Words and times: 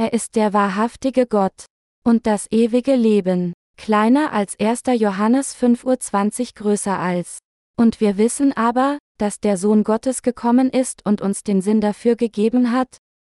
Er 0.00 0.14
ist 0.14 0.34
der 0.34 0.54
wahrhaftige 0.54 1.26
Gott 1.26 1.66
und 2.06 2.26
das 2.26 2.50
ewige 2.50 2.94
Leben, 2.96 3.52
kleiner 3.76 4.32
als 4.32 4.58
1. 4.58 4.84
Johannes 4.98 5.54
5.20 5.54 6.40
Uhr 6.40 6.46
größer 6.54 6.98
als. 6.98 7.40
Und 7.76 8.00
wir 8.00 8.16
wissen 8.16 8.54
aber, 8.54 8.96
dass 9.18 9.40
der 9.40 9.58
Sohn 9.58 9.84
Gottes 9.84 10.22
gekommen 10.22 10.70
ist 10.70 11.04
und 11.04 11.20
uns 11.20 11.42
den 11.42 11.60
Sinn 11.60 11.82
dafür 11.82 12.16
gegeben 12.16 12.72
hat, 12.72 12.96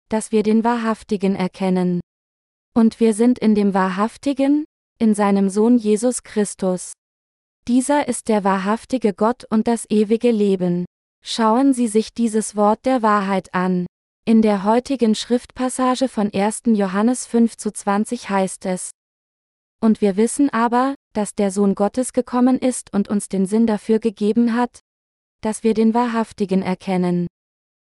dass 0.09 0.31
wir 0.31 0.43
den 0.43 0.63
Wahrhaftigen 0.63 1.35
erkennen. 1.35 1.99
Und 2.75 2.99
wir 2.99 3.15
sind 3.15 3.39
in 3.39 3.55
dem 3.55 3.73
Wahrhaftigen, 3.73 4.65
in 4.99 5.15
seinem 5.15 5.49
Sohn 5.49 5.79
Jesus 5.79 6.21
Christus. 6.21 6.93
Dieser 7.67 8.07
ist 8.07 8.29
der 8.29 8.43
wahrhaftige 8.43 9.15
Gott 9.15 9.45
und 9.49 9.67
das 9.67 9.89
ewige 9.89 10.29
Leben. 10.29 10.85
Schauen 11.25 11.73
Sie 11.73 11.87
sich 11.87 12.13
dieses 12.13 12.55
Wort 12.55 12.85
der 12.85 13.01
Wahrheit 13.01 13.51
an. 13.51 13.87
In 14.31 14.41
der 14.41 14.63
heutigen 14.63 15.13
Schriftpassage 15.13 16.07
von 16.07 16.33
1. 16.33 16.61
Johannes 16.67 17.25
5 17.25 17.57
zu 17.57 17.69
20 17.69 18.29
heißt 18.29 18.65
es. 18.65 18.91
Und 19.81 19.99
wir 19.99 20.15
wissen 20.15 20.49
aber, 20.49 20.95
dass 21.11 21.35
der 21.35 21.51
Sohn 21.51 21.75
Gottes 21.75 22.13
gekommen 22.13 22.57
ist 22.57 22.93
und 22.93 23.09
uns 23.09 23.27
den 23.27 23.45
Sinn 23.45 23.67
dafür 23.67 23.99
gegeben 23.99 24.55
hat, 24.55 24.79
dass 25.41 25.65
wir 25.65 25.73
den 25.73 25.93
Wahrhaftigen 25.93 26.61
erkennen. 26.61 27.27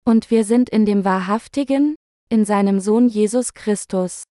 Und 0.03 0.29
wir 0.29 0.43
sind 0.43 0.69
in 0.69 0.85
dem 0.85 1.05
Wahrhaftigen, 1.05 1.95
in 2.27 2.43
seinem 2.43 2.81
Sohn 2.81 3.07
Jesus 3.07 3.53
Christus. 3.53 4.25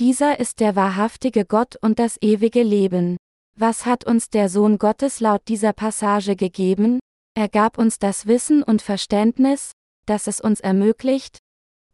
Dieser 0.00 0.40
ist 0.40 0.60
der 0.60 0.74
wahrhaftige 0.74 1.44
Gott 1.44 1.76
und 1.82 1.98
das 1.98 2.16
ewige 2.22 2.62
Leben. 2.62 3.18
Was 3.58 3.84
hat 3.84 4.06
uns 4.06 4.30
der 4.30 4.48
Sohn 4.48 4.78
Gottes 4.78 5.20
laut 5.20 5.42
dieser 5.48 5.74
Passage 5.74 6.34
gegeben? 6.34 6.98
Er 7.34 7.50
gab 7.50 7.76
uns 7.76 7.98
das 7.98 8.24
Wissen 8.24 8.62
und 8.62 8.80
Verständnis, 8.80 9.72
das 10.06 10.26
es 10.26 10.40
uns 10.40 10.60
ermöglicht, 10.60 11.38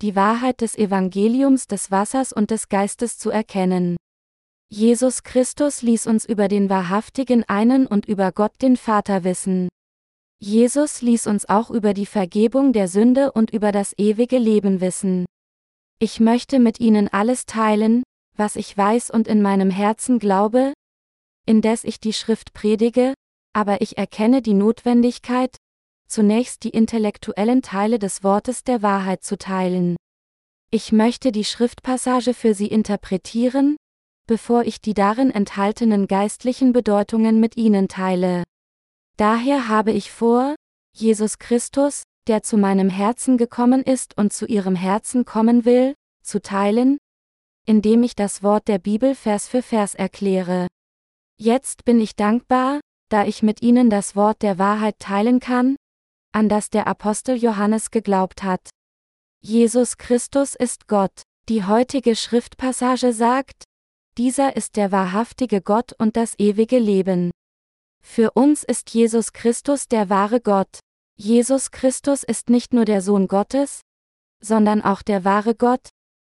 die 0.00 0.16
Wahrheit 0.16 0.60
des 0.60 0.76
Evangeliums 0.76 1.66
des 1.66 1.90
Wassers 1.90 2.32
und 2.32 2.50
des 2.50 2.68
Geistes 2.68 3.18
zu 3.18 3.30
erkennen. 3.30 3.96
Jesus 4.68 5.22
Christus 5.22 5.82
ließ 5.82 6.06
uns 6.06 6.24
über 6.24 6.48
den 6.48 6.70
wahrhaftigen 6.70 7.44
einen 7.44 7.86
und 7.86 8.06
über 8.06 8.32
Gott 8.32 8.52
den 8.62 8.76
Vater 8.76 9.22
wissen. 9.22 9.68
Jesus 10.40 11.02
ließ 11.02 11.26
uns 11.26 11.48
auch 11.48 11.70
über 11.70 11.94
die 11.94 12.06
Vergebung 12.06 12.72
der 12.72 12.88
Sünde 12.88 13.32
und 13.32 13.52
über 13.52 13.70
das 13.70 13.92
ewige 13.96 14.38
Leben 14.38 14.80
wissen. 14.80 15.26
Ich 16.00 16.18
möchte 16.18 16.58
mit 16.58 16.80
Ihnen 16.80 17.08
alles 17.08 17.46
teilen, 17.46 18.02
was 18.36 18.56
ich 18.56 18.76
weiß 18.76 19.10
und 19.10 19.28
in 19.28 19.40
meinem 19.40 19.70
Herzen 19.70 20.18
glaube, 20.18 20.72
indes 21.46 21.84
ich 21.84 22.00
die 22.00 22.12
Schrift 22.12 22.54
predige, 22.54 23.14
aber 23.52 23.82
ich 23.82 23.98
erkenne 23.98 24.42
die 24.42 24.54
Notwendigkeit, 24.54 25.56
zunächst 26.12 26.64
die 26.64 26.70
intellektuellen 26.70 27.62
Teile 27.62 27.98
des 27.98 28.22
Wortes 28.22 28.64
der 28.64 28.82
Wahrheit 28.82 29.24
zu 29.24 29.38
teilen. 29.38 29.96
Ich 30.70 30.92
möchte 30.92 31.32
die 31.32 31.44
Schriftpassage 31.44 32.34
für 32.34 32.52
Sie 32.52 32.66
interpretieren, 32.66 33.76
bevor 34.26 34.64
ich 34.64 34.82
die 34.82 34.92
darin 34.92 35.30
enthaltenen 35.30 36.06
geistlichen 36.06 36.72
Bedeutungen 36.72 37.40
mit 37.40 37.56
Ihnen 37.56 37.88
teile. 37.88 38.44
Daher 39.16 39.68
habe 39.68 39.92
ich 39.92 40.12
vor, 40.12 40.54
Jesus 40.94 41.38
Christus, 41.38 42.02
der 42.28 42.42
zu 42.42 42.58
meinem 42.58 42.90
Herzen 42.90 43.38
gekommen 43.38 43.82
ist 43.82 44.16
und 44.18 44.34
zu 44.34 44.46
Ihrem 44.46 44.76
Herzen 44.76 45.24
kommen 45.24 45.64
will, 45.64 45.94
zu 46.22 46.42
teilen, 46.42 46.98
indem 47.66 48.02
ich 48.02 48.14
das 48.14 48.42
Wort 48.42 48.68
der 48.68 48.78
Bibel 48.78 49.14
Vers 49.14 49.48
für 49.48 49.62
Vers 49.62 49.94
erkläre. 49.94 50.68
Jetzt 51.38 51.86
bin 51.86 52.00
ich 52.00 52.16
dankbar, 52.16 52.80
da 53.08 53.24
ich 53.24 53.42
mit 53.42 53.62
Ihnen 53.62 53.88
das 53.88 54.14
Wort 54.14 54.42
der 54.42 54.58
Wahrheit 54.58 54.98
teilen 54.98 55.40
kann, 55.40 55.76
an 56.32 56.48
das 56.48 56.70
der 56.70 56.86
Apostel 56.86 57.36
Johannes 57.36 57.90
geglaubt 57.90 58.42
hat. 58.42 58.70
Jesus 59.40 59.98
Christus 59.98 60.54
ist 60.54 60.88
Gott. 60.88 61.22
Die 61.48 61.64
heutige 61.64 62.14
Schriftpassage 62.14 63.12
sagt, 63.12 63.64
dieser 64.18 64.56
ist 64.56 64.76
der 64.76 64.92
wahrhaftige 64.92 65.60
Gott 65.60 65.92
und 65.98 66.16
das 66.16 66.38
ewige 66.38 66.78
Leben. 66.78 67.30
Für 68.02 68.32
uns 68.32 68.62
ist 68.62 68.90
Jesus 68.90 69.32
Christus 69.32 69.88
der 69.88 70.10
wahre 70.10 70.40
Gott. 70.40 70.80
Jesus 71.16 71.70
Christus 71.70 72.22
ist 72.22 72.50
nicht 72.50 72.74
nur 72.74 72.84
der 72.84 73.00
Sohn 73.00 73.26
Gottes, 73.28 73.80
sondern 74.40 74.82
auch 74.82 75.02
der 75.02 75.24
wahre 75.24 75.54
Gott, 75.54 75.88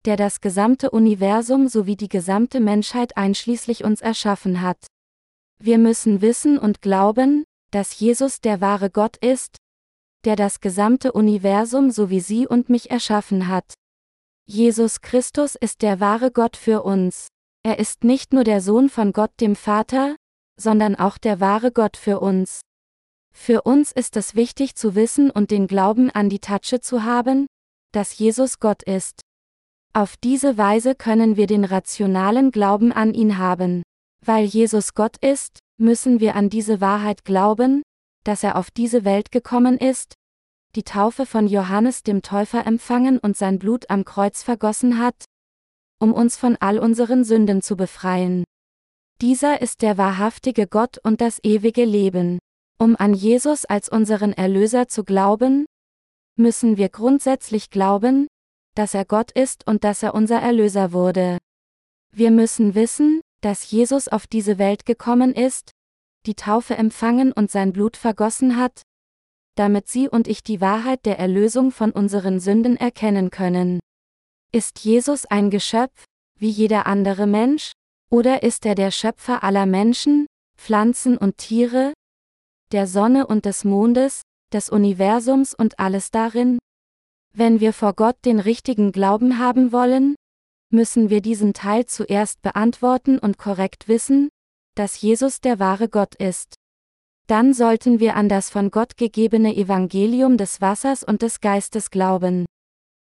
der 0.06 0.16
das 0.16 0.42
gesamte 0.42 0.90
Universum 0.92 1.68
sowie 1.68 1.98
die 1.98 2.10
gesamte 2.10 2.60
Menschheit 2.60 3.18
einschließlich 3.18 3.84
uns 3.84 4.02
erschaffen 4.02 4.62
hat. 4.62 4.88
Wir 5.60 5.78
müssen 5.78 6.22
wissen 6.22 6.58
und 6.58 6.82
glauben, 6.82 7.44
dass 7.72 8.00
Jesus 8.00 8.40
der 8.42 8.62
wahre 8.62 8.90
Gott 8.90 9.18
ist, 9.18 9.58
der 10.26 10.36
das 10.36 10.60
gesamte 10.60 11.12
Universum 11.12 11.92
sowie 11.92 12.20
Sie 12.20 12.48
und 12.48 12.70
mich 12.70 12.92
erschaffen 12.92 13.48
hat. 13.48 13.74
Jesus 14.46 15.02
Christus 15.02 15.56
ist 15.56 15.82
der 15.82 16.00
wahre 16.00 16.32
Gott 16.32 16.56
für 16.56 16.84
uns. 16.84 17.28
Er 17.64 17.80
ist 17.80 18.04
nicht 18.04 18.34
nur 18.34 18.44
der 18.44 18.62
Sohn 18.62 18.90
von 18.90 19.12
Gott 19.12 19.32
dem 19.42 19.56
Vater, 19.56 20.16
sondern 20.60 20.96
auch 20.96 21.18
der 21.18 21.40
wahre 21.40 21.72
Gott 21.72 21.98
für 21.98 22.20
uns. 22.20 22.62
Für 23.34 23.62
uns 23.64 23.92
ist 23.92 24.18
es 24.18 24.36
wichtig 24.36 24.76
zu 24.76 24.96
wissen 24.96 25.30
und 25.30 25.52
den 25.52 25.68
Glauben 25.68 26.10
an 26.10 26.30
die 26.30 26.40
Tatsche 26.40 26.80
zu 26.80 27.04
haben, 27.04 27.48
dass 27.92 28.18
Jesus 28.18 28.60
Gott 28.60 28.84
ist. 28.84 29.22
Auf 29.94 30.18
diese 30.18 30.58
Weise 30.58 30.96
können 30.96 31.38
wir 31.38 31.48
den 31.48 31.64
rationalen 31.64 32.52
Glauben 32.52 32.92
an 32.92 33.14
ihn 33.14 33.38
haben. 33.38 33.84
Weil 34.26 34.46
Jesus 34.46 34.94
Gott 34.94 35.18
ist, 35.18 35.60
müssen 35.78 36.20
wir 36.20 36.36
an 36.36 36.50
diese 36.50 36.82
Wahrheit 36.82 37.26
glauben, 37.26 37.84
dass 38.28 38.44
er 38.44 38.58
auf 38.58 38.72
diese 38.72 39.06
Welt 39.06 39.32
gekommen 39.32 39.78
ist, 39.78 40.16
die 40.76 40.84
Taufe 40.84 41.26
von 41.26 41.48
Johannes 41.48 42.04
dem 42.04 42.22
Täufer 42.22 42.68
empfangen 42.68 43.20
und 43.20 43.38
sein 43.38 43.58
Blut 43.58 43.90
am 43.90 44.04
Kreuz 44.04 44.44
vergossen 44.44 45.00
hat, 45.00 45.26
um 46.00 46.12
uns 46.14 46.36
von 46.36 46.58
all 46.60 46.78
unseren 46.78 47.24
Sünden 47.24 47.62
zu 47.62 47.78
befreien. 47.78 48.44
Dieser 49.22 49.62
ist 49.62 49.82
der 49.82 49.98
wahrhaftige 49.98 50.68
Gott 50.68 51.00
und 51.02 51.22
das 51.22 51.40
ewige 51.44 51.86
Leben. 51.86 52.38
Um 52.78 52.96
an 52.98 53.14
Jesus 53.14 53.64
als 53.64 53.88
unseren 53.88 54.34
Erlöser 54.34 54.90
zu 54.90 55.06
glauben, 55.06 55.66
müssen 56.36 56.78
wir 56.78 56.90
grundsätzlich 56.90 57.70
glauben, 57.70 58.28
dass 58.76 58.94
er 58.94 59.06
Gott 59.06 59.32
ist 59.32 59.66
und 59.66 59.86
dass 59.86 60.04
er 60.04 60.14
unser 60.14 60.40
Erlöser 60.40 60.92
wurde. 60.92 61.38
Wir 62.14 62.30
müssen 62.30 62.76
wissen, 62.76 63.22
dass 63.42 63.72
Jesus 63.72 64.10
auf 64.10 64.28
diese 64.28 64.58
Welt 64.58 64.86
gekommen 64.86 65.34
ist, 65.34 65.72
die 66.28 66.36
Taufe 66.36 66.76
empfangen 66.76 67.32
und 67.32 67.50
sein 67.50 67.74
Blut 67.74 67.98
vergossen 67.98 68.58
hat, 68.58 68.84
damit 69.56 69.88
Sie 69.88 70.08
und 70.08 70.28
ich 70.28 70.44
die 70.44 70.62
Wahrheit 70.62 71.06
der 71.06 71.18
Erlösung 71.18 71.72
von 71.72 71.92
unseren 71.92 72.40
Sünden 72.40 72.78
erkennen 72.78 73.32
können. 73.32 73.80
Ist 74.52 74.80
Jesus 74.80 75.26
ein 75.26 75.50
Geschöpf, 75.50 76.06
wie 76.38 76.50
jeder 76.50 76.86
andere 76.86 77.26
Mensch, 77.26 77.72
oder 78.12 78.44
ist 78.44 78.66
er 78.66 78.76
der 78.76 78.92
Schöpfer 78.92 79.44
aller 79.44 79.66
Menschen, 79.66 80.28
Pflanzen 80.58 81.18
und 81.18 81.38
Tiere, 81.38 81.94
der 82.72 82.88
Sonne 82.88 83.26
und 83.26 83.46
des 83.46 83.64
Mondes, 83.64 84.22
des 84.54 84.70
Universums 84.70 85.54
und 85.54 85.80
alles 85.80 86.12
darin? 86.12 86.60
Wenn 87.34 87.60
wir 87.60 87.74
vor 87.74 87.94
Gott 87.94 88.18
den 88.26 88.40
richtigen 88.40 88.92
Glauben 88.92 89.40
haben 89.40 89.72
wollen, 89.72 90.16
müssen 90.70 91.10
wir 91.10 91.22
diesen 91.22 91.54
Teil 91.54 91.86
zuerst 91.86 92.42
beantworten 92.42 93.20
und 93.20 93.38
korrekt 93.38 93.88
wissen, 93.88 94.30
dass 94.78 95.02
Jesus 95.02 95.42
der 95.42 95.60
wahre 95.60 95.90
Gott 95.90 96.16
ist. 96.16 96.56
Dann 97.28 97.54
sollten 97.54 98.00
wir 98.00 98.16
an 98.16 98.30
das 98.30 98.50
von 98.50 98.72
Gott 98.72 98.96
gegebene 98.96 99.56
Evangelium 99.56 100.38
des 100.38 100.62
Wassers 100.62 101.04
und 101.04 101.22
des 101.22 101.42
Geistes 101.42 101.92
glauben. 101.92 102.46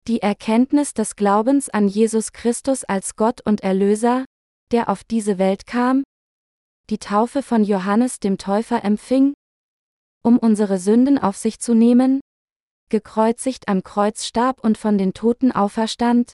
Die 0.08 0.22
Erkenntnis 0.22 0.94
des 0.94 1.16
Glaubens 1.16 1.70
an 1.70 1.88
Jesus 1.88 2.34
Christus 2.34 2.84
als 2.84 3.16
Gott 3.16 3.42
und 3.42 3.62
Erlöser, 3.62 4.26
der 4.72 4.90
auf 4.90 5.04
diese 5.04 5.38
Welt 5.38 5.66
kam, 5.66 6.04
die 6.90 6.98
Taufe 6.98 7.42
von 7.42 7.64
Johannes 7.64 8.20
dem 8.20 8.38
Täufer 8.38 8.84
empfing, 8.84 9.34
um 10.22 10.38
unsere 10.38 10.78
Sünden 10.78 11.18
auf 11.18 11.38
sich 11.38 11.60
zu 11.60 11.74
nehmen, 11.74 12.20
gekreuzigt 12.90 13.70
am 13.70 13.84
Kreuz 13.84 14.26
starb 14.26 14.64
und 14.64 14.78
von 14.78 14.98
den 14.98 15.14
Toten 15.14 15.54
auferstand, 15.54 16.34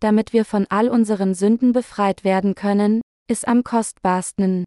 damit 0.00 0.32
wir 0.32 0.44
von 0.44 0.66
all 0.68 0.88
unseren 0.88 1.34
Sünden 1.34 1.72
befreit 1.72 2.24
werden 2.24 2.56
können, 2.56 3.00
ist 3.30 3.46
am 3.46 3.62
kostbarsten. 3.62 4.64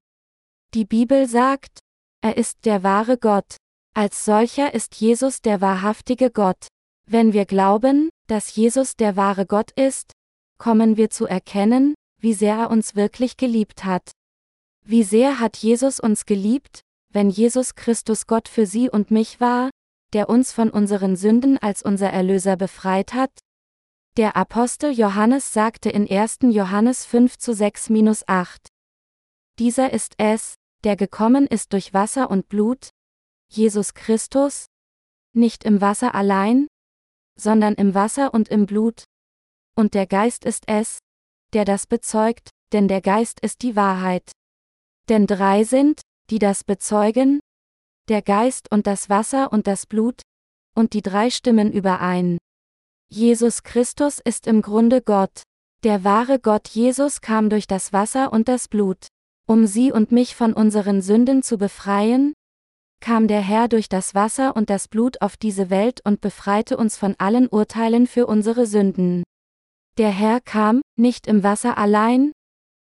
Die 0.74 0.86
Bibel 0.86 1.28
sagt, 1.28 1.80
er 2.22 2.38
ist 2.38 2.66
der 2.66 2.82
wahre 2.82 3.18
Gott. 3.18 3.58
Als 3.94 4.24
solcher 4.24 4.74
ist 4.74 4.96
Jesus 4.96 5.42
der 5.42 5.60
wahrhaftige 5.60 6.32
Gott. 6.32 6.68
Wenn 7.06 7.34
wir 7.34 7.46
glauben, 7.46 8.10
dass 8.28 8.56
Jesus 8.56 8.96
der 8.96 9.18
wahre 9.18 9.46
Gott 9.46 9.72
ist, 9.72 10.14
kommen 10.58 10.96
wir 10.96 11.10
zu 11.10 11.26
erkennen, 11.28 11.94
wie 12.22 12.34
sehr 12.34 12.56
er 12.56 12.72
uns 12.72 12.96
wirklich 12.96 13.36
geliebt 13.36 13.84
hat. 13.84 14.12
Wie 14.86 15.04
sehr 15.04 15.42
hat 15.42 15.58
Jesus 15.58 16.00
uns 16.00 16.26
geliebt, 16.26 16.80
wenn 17.10 17.30
Jesus 17.30 17.76
Christus 17.76 18.28
Gott 18.28 18.48
für 18.48 18.66
Sie 18.66 18.90
und 18.90 19.12
mich 19.12 19.42
war, 19.42 19.70
der 20.14 20.30
uns 20.30 20.54
von 20.54 20.70
unseren 20.70 21.18
Sünden 21.18 21.58
als 21.58 21.84
unser 21.84 22.10
Erlöser 22.10 22.56
befreit 22.56 23.14
hat? 23.14 23.32
Der 24.16 24.36
Apostel 24.36 24.92
Johannes 24.92 25.54
sagte 25.54 25.90
in 25.90 26.08
1. 26.08 26.42
Johannes 26.44 27.04
5 27.04 27.36
zu 27.40 27.52
6-8. 27.52 28.68
Dieser 29.58 29.92
ist 29.92 30.14
es, 30.20 30.54
der 30.84 30.96
gekommen 30.96 31.48
ist 31.48 31.74
durch 31.74 31.96
Wasser 31.96 32.30
und 32.30 32.48
Blut, 32.48 32.90
Jesus 33.50 33.96
Christus, 33.96 34.68
nicht 35.36 35.64
im 35.64 35.82
Wasser 35.82 36.14
allein, 36.14 36.68
sondern 37.40 37.74
im 37.74 37.96
Wasser 37.96 38.36
und 38.36 38.50
im 38.50 38.68
Blut. 38.68 39.06
und 39.76 39.96
der 39.96 40.06
Geist 40.06 40.46
ist 40.46 40.66
es, 40.68 41.00
der 41.54 41.66
das 41.66 41.88
bezeugt, 41.88 42.52
denn 42.72 42.88
der 42.88 43.02
Geist 43.02 43.40
ist 43.40 43.64
die 43.64 43.76
Wahrheit. 43.76 44.32
Denn 45.10 45.26
drei 45.26 45.64
sind, 45.64 46.02
die 46.30 46.38
das 46.38 46.64
bezeugen, 46.64 47.40
der 48.10 48.22
Geist 48.22 48.72
und 48.72 48.86
das 48.86 49.10
Wasser 49.10 49.52
und 49.52 49.66
das 49.66 49.88
Blut, 49.88 50.22
und 50.76 50.94
die 50.94 51.02
drei 51.02 51.32
stimmen 51.32 51.72
überein. 51.72 52.38
Jesus 53.14 53.62
Christus 53.62 54.20
ist 54.20 54.48
im 54.48 54.64
Grunde 54.64 55.04
Gott. 55.04 55.44
Der 55.84 56.04
wahre 56.04 56.40
Gott 56.40 56.68
Jesus 56.70 57.22
kam 57.22 57.52
durch 57.52 57.68
das 57.68 57.94
Wasser 57.94 58.34
und 58.34 58.48
das 58.48 58.68
Blut. 58.68 59.06
Um 59.48 59.68
sie 59.68 59.92
und 59.92 60.12
mich 60.12 60.36
von 60.36 60.52
unseren 60.52 61.04
Sünden 61.04 61.44
zu 61.44 61.60
befreien, 61.60 62.34
kam 63.02 63.28
der 63.28 63.42
Herr 63.42 63.68
durch 63.68 63.88
das 63.88 64.16
Wasser 64.16 64.56
und 64.56 64.72
das 64.72 64.88
Blut 64.88 65.22
auf 65.22 65.38
diese 65.38 65.70
Welt 65.70 66.02
und 66.04 66.22
befreite 66.22 66.76
uns 66.76 66.98
von 66.98 67.14
allen 67.20 67.48
Urteilen 67.50 68.08
für 68.08 68.26
unsere 68.26 68.66
Sünden. 68.66 69.22
Der 70.00 70.10
Herr 70.10 70.42
kam, 70.42 70.82
nicht 70.98 71.28
im 71.28 71.44
Wasser 71.44 71.78
allein, 71.78 72.32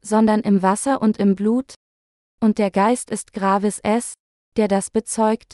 sondern 0.03 0.39
im 0.39 0.63
Wasser 0.63 0.99
und 0.99 1.17
im 1.17 1.35
Blut, 1.35 1.75
und 2.41 2.57
der 2.57 2.71
Geist 2.71 3.11
ist 3.11 3.33
Gravis 3.33 3.79
es, 3.83 4.15
der 4.57 4.67
das 4.67 4.89
bezeugt, 4.89 5.53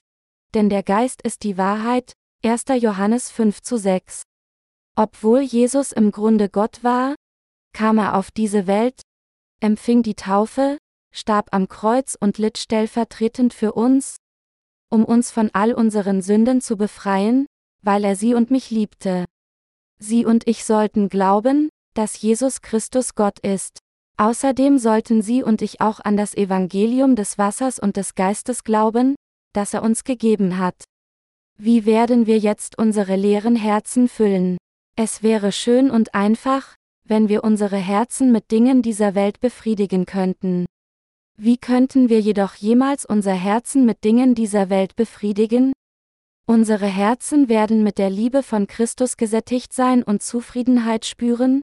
denn 0.54 0.70
der 0.70 0.84
Geist 0.84 1.22
ist 1.22 1.44
die 1.44 1.58
Wahrheit, 1.58 2.14
1. 2.46 2.64
Johannes 2.80 3.30
5 3.30 3.62
zu 3.62 3.76
6. 3.76 4.24
Obwohl 5.01 5.40
Jesus 5.40 5.94
im 5.94 6.12
Grunde 6.12 6.50
Gott 6.50 6.84
war, 6.84 7.16
kam 7.72 8.00
er 8.00 8.18
auf 8.18 8.31
diese 8.31 8.68
Welt, 8.68 9.01
empfing 9.62 10.04
die 10.04 10.16
Taufe, 10.16 10.78
starb 11.16 11.54
am 11.54 11.69
Kreuz 11.69 12.18
und 12.19 12.38
litt 12.38 12.57
stellvertretend 12.57 13.54
für 13.54 13.72
uns, 13.72 14.18
um 14.92 15.06
uns 15.06 15.31
von 15.31 15.51
all 15.54 15.74
unseren 15.74 16.22
Sünden 16.22 16.60
zu 16.60 16.75
befreien, 16.75 17.46
weil 17.81 18.04
er 18.04 18.18
sie 18.18 18.34
und 18.34 18.51
mich 18.51 18.72
liebte. 18.72 19.24
Sie 20.00 20.25
und 20.25 20.46
ich 20.50 20.66
sollten 20.66 21.07
glauben, 21.07 21.69
dass 21.94 22.22
Jesus 22.22 22.62
Christus 22.62 23.16
Gott 23.16 23.40
ist. 23.40 23.80
Außerdem 24.18 24.80
sollten 24.80 25.22
Sie 25.22 25.44
und 25.44 25.62
ich 25.62 25.80
auch 25.80 26.02
an 26.02 26.18
das 26.18 26.36
Evangelium 26.36 27.16
des 27.16 27.38
Wassers 27.38 27.80
und 27.80 27.95
des 27.95 28.16
Geistes 28.16 28.66
glauben, 28.66 29.16
das 29.54 29.74
er 29.74 29.81
uns 29.81 30.04
gegeben 30.04 30.57
hat. 30.57 30.84
Wie 31.57 31.86
werden 31.86 32.25
wir 32.25 32.38
jetzt 32.38 32.78
unsere 32.78 33.16
leeren 33.16 33.56
Herzen 33.56 34.10
füllen? 34.10 34.57
Es 35.01 35.24
wäre 35.24 35.54
schön 35.54 35.92
und 35.92 36.13
einfach, 36.13 36.75
wenn 37.06 37.30
wir 37.30 37.46
unsere 37.46 37.78
Herzen 37.78 38.34
mit 38.34 38.51
Dingen 38.51 38.81
dieser 38.81 39.16
Welt 39.16 39.40
befriedigen 39.40 40.06
könnten. 40.06 40.66
Wie 41.38 41.56
könnten 41.56 42.10
wir 42.10 42.19
jedoch 42.19 42.56
jemals 42.56 43.06
unser 43.06 43.31
Herzen 43.31 43.86
mit 43.86 44.04
Dingen 44.04 44.36
dieser 44.36 44.69
Welt 44.69 44.98
befriedigen? 44.98 45.72
Unsere 46.46 46.88
Herzen 46.88 47.48
werden 47.48 47.81
mit 47.81 47.98
der 47.98 48.10
Liebe 48.10 48.44
von 48.44 48.68
Christus 48.68 49.16
gesättigt 49.16 49.72
sein 49.72 50.04
und 50.04 50.22
Zufriedenheit 50.22 51.06
spüren? 51.06 51.62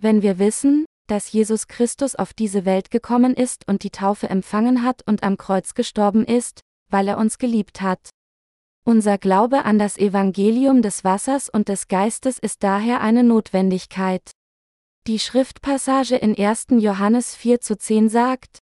Wenn 0.00 0.22
wir 0.22 0.38
wissen, 0.38 0.84
dass 1.08 1.32
Jesus 1.32 1.66
Christus 1.66 2.14
auf 2.14 2.32
diese 2.32 2.64
Welt 2.64 2.92
gekommen 2.92 3.34
ist 3.34 3.66
und 3.66 3.82
die 3.82 3.90
Taufe 3.90 4.30
empfangen 4.30 4.84
hat 4.84 5.02
und 5.04 5.24
am 5.24 5.36
Kreuz 5.36 5.74
gestorben 5.74 6.24
ist, 6.24 6.60
weil 6.88 7.08
er 7.08 7.18
uns 7.18 7.38
geliebt 7.38 7.80
hat. 7.80 8.10
Unser 8.84 9.16
Glaube 9.16 9.64
an 9.64 9.78
das 9.78 9.96
Evangelium 9.96 10.82
des 10.82 11.04
Wassers 11.04 11.48
und 11.48 11.68
des 11.68 11.86
Geistes 11.86 12.40
ist 12.40 12.64
daher 12.64 13.00
eine 13.00 13.22
Notwendigkeit. 13.22 14.28
Die 15.06 15.20
Schriftpassage 15.20 16.16
in 16.16 16.36
1. 16.36 16.66
Johannes 16.70 17.36
4 17.36 17.60
zu 17.60 17.78
10 17.78 18.08
sagt, 18.08 18.58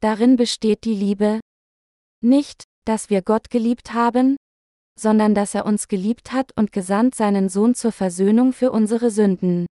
Darin 0.00 0.34
besteht 0.34 0.82
die 0.82 0.94
Liebe. 0.94 1.38
Nicht, 2.20 2.64
dass 2.86 3.08
wir 3.08 3.22
Gott 3.22 3.48
geliebt 3.48 3.94
haben, 3.94 4.36
sondern 4.98 5.32
dass 5.32 5.54
er 5.54 5.64
uns 5.64 5.86
geliebt 5.86 6.32
hat 6.32 6.50
und 6.56 6.72
gesandt 6.72 7.14
seinen 7.14 7.48
Sohn 7.48 7.76
zur 7.76 7.92
Versöhnung 7.92 8.52
für 8.52 8.72
unsere 8.72 9.12
Sünden. 9.12 9.66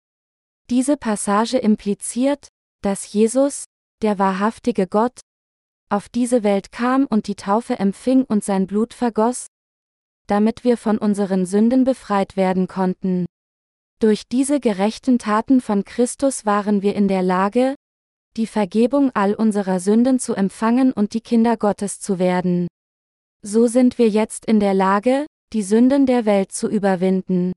Diese 0.69 0.97
Passage 0.97 1.57
impliziert, 1.57 2.47
dass 2.83 3.11
Jesus, 3.11 3.65
der 4.03 4.19
wahrhaftige 4.19 4.85
Gott, 4.85 5.19
auf 5.89 6.09
diese 6.09 6.43
Welt 6.43 6.71
kam 6.71 7.07
und 7.07 7.27
die 7.27 7.35
Taufe 7.35 7.79
empfing 7.79 8.23
und 8.23 8.43
sein 8.43 8.67
Blut 8.67 8.93
vergoss, 8.93 9.47
damit 10.27 10.63
wir 10.63 10.77
von 10.77 10.97
unseren 10.97 11.45
Sünden 11.45 11.83
befreit 11.83 12.37
werden 12.37 12.67
konnten. 12.67 13.25
Durch 13.99 14.27
diese 14.27 14.59
gerechten 14.59 15.19
Taten 15.19 15.61
von 15.61 15.85
Christus 15.85 16.45
waren 16.45 16.81
wir 16.81 16.95
in 16.95 17.07
der 17.07 17.21
Lage, 17.21 17.75
die 18.35 18.47
Vergebung 18.47 19.11
all 19.13 19.33
unserer 19.33 19.79
Sünden 19.79 20.19
zu 20.19 20.33
empfangen 20.33 20.91
und 20.91 21.13
die 21.13 21.21
Kinder 21.21 21.55
Gottes 21.57 21.99
zu 21.99 22.19
werden. 22.19 22.67
So 23.41 23.67
sind 23.67 23.97
wir 23.97 24.09
jetzt 24.09 24.45
in 24.45 24.59
der 24.59 24.73
Lage, 24.73 25.25
die 25.53 25.63
Sünden 25.63 26.05
der 26.05 26.25
Welt 26.25 26.51
zu 26.51 26.67
überwinden. 26.67 27.53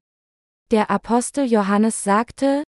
Der 0.71 0.91
Apostel 0.91 1.47
Johannes 1.47 2.05
sagte, 2.05 2.63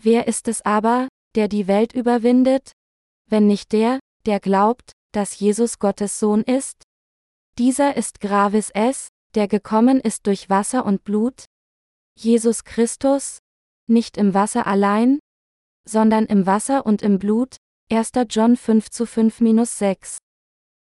Wer 0.00 0.28
ist 0.28 0.48
es 0.48 0.62
aber, 0.64 1.08
der 1.34 1.48
die 1.48 1.66
Welt 1.66 1.92
überwindet? 1.92 2.72
Wenn 3.28 3.46
nicht 3.46 3.72
der, 3.72 3.98
der 4.26 4.40
glaubt, 4.40 4.92
dass 5.12 5.38
Jesus 5.38 5.78
Gottes 5.78 6.18
Sohn 6.18 6.42
ist? 6.42 6.84
Dieser 7.58 7.96
ist 7.96 8.20
Gravis 8.20 8.70
es, 8.72 9.08
der 9.34 9.48
gekommen 9.48 10.00
ist 10.00 10.26
durch 10.26 10.50
Wasser 10.50 10.84
und 10.84 11.04
Blut, 11.04 11.44
Jesus 12.16 12.64
Christus, 12.64 13.38
nicht 13.86 14.16
im 14.16 14.34
Wasser 14.34 14.66
allein, 14.66 15.18
sondern 15.88 16.26
im 16.26 16.46
Wasser 16.46 16.86
und 16.86 17.02
im 17.02 17.18
Blut, 17.18 17.56
1. 17.90 18.12
John 18.28 18.56
5 18.56 18.90
zu 18.90 19.06
5 19.06 19.40
6. 19.68 20.18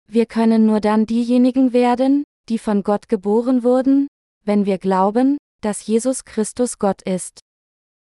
Wir 0.10 0.26
können 0.26 0.66
nur 0.66 0.80
dann 0.80 1.06
diejenigen 1.06 1.74
werden, 1.74 2.24
die 2.50 2.58
von 2.58 2.84
Gott 2.84 3.08
geboren 3.10 3.64
wurden, 3.64 4.08
wenn 4.44 4.66
wir 4.66 4.78
glauben, 4.78 5.38
dass 5.62 5.86
Jesus 5.86 6.26
Christus 6.26 6.80
Gott 6.80 7.02
ist. 7.02 7.40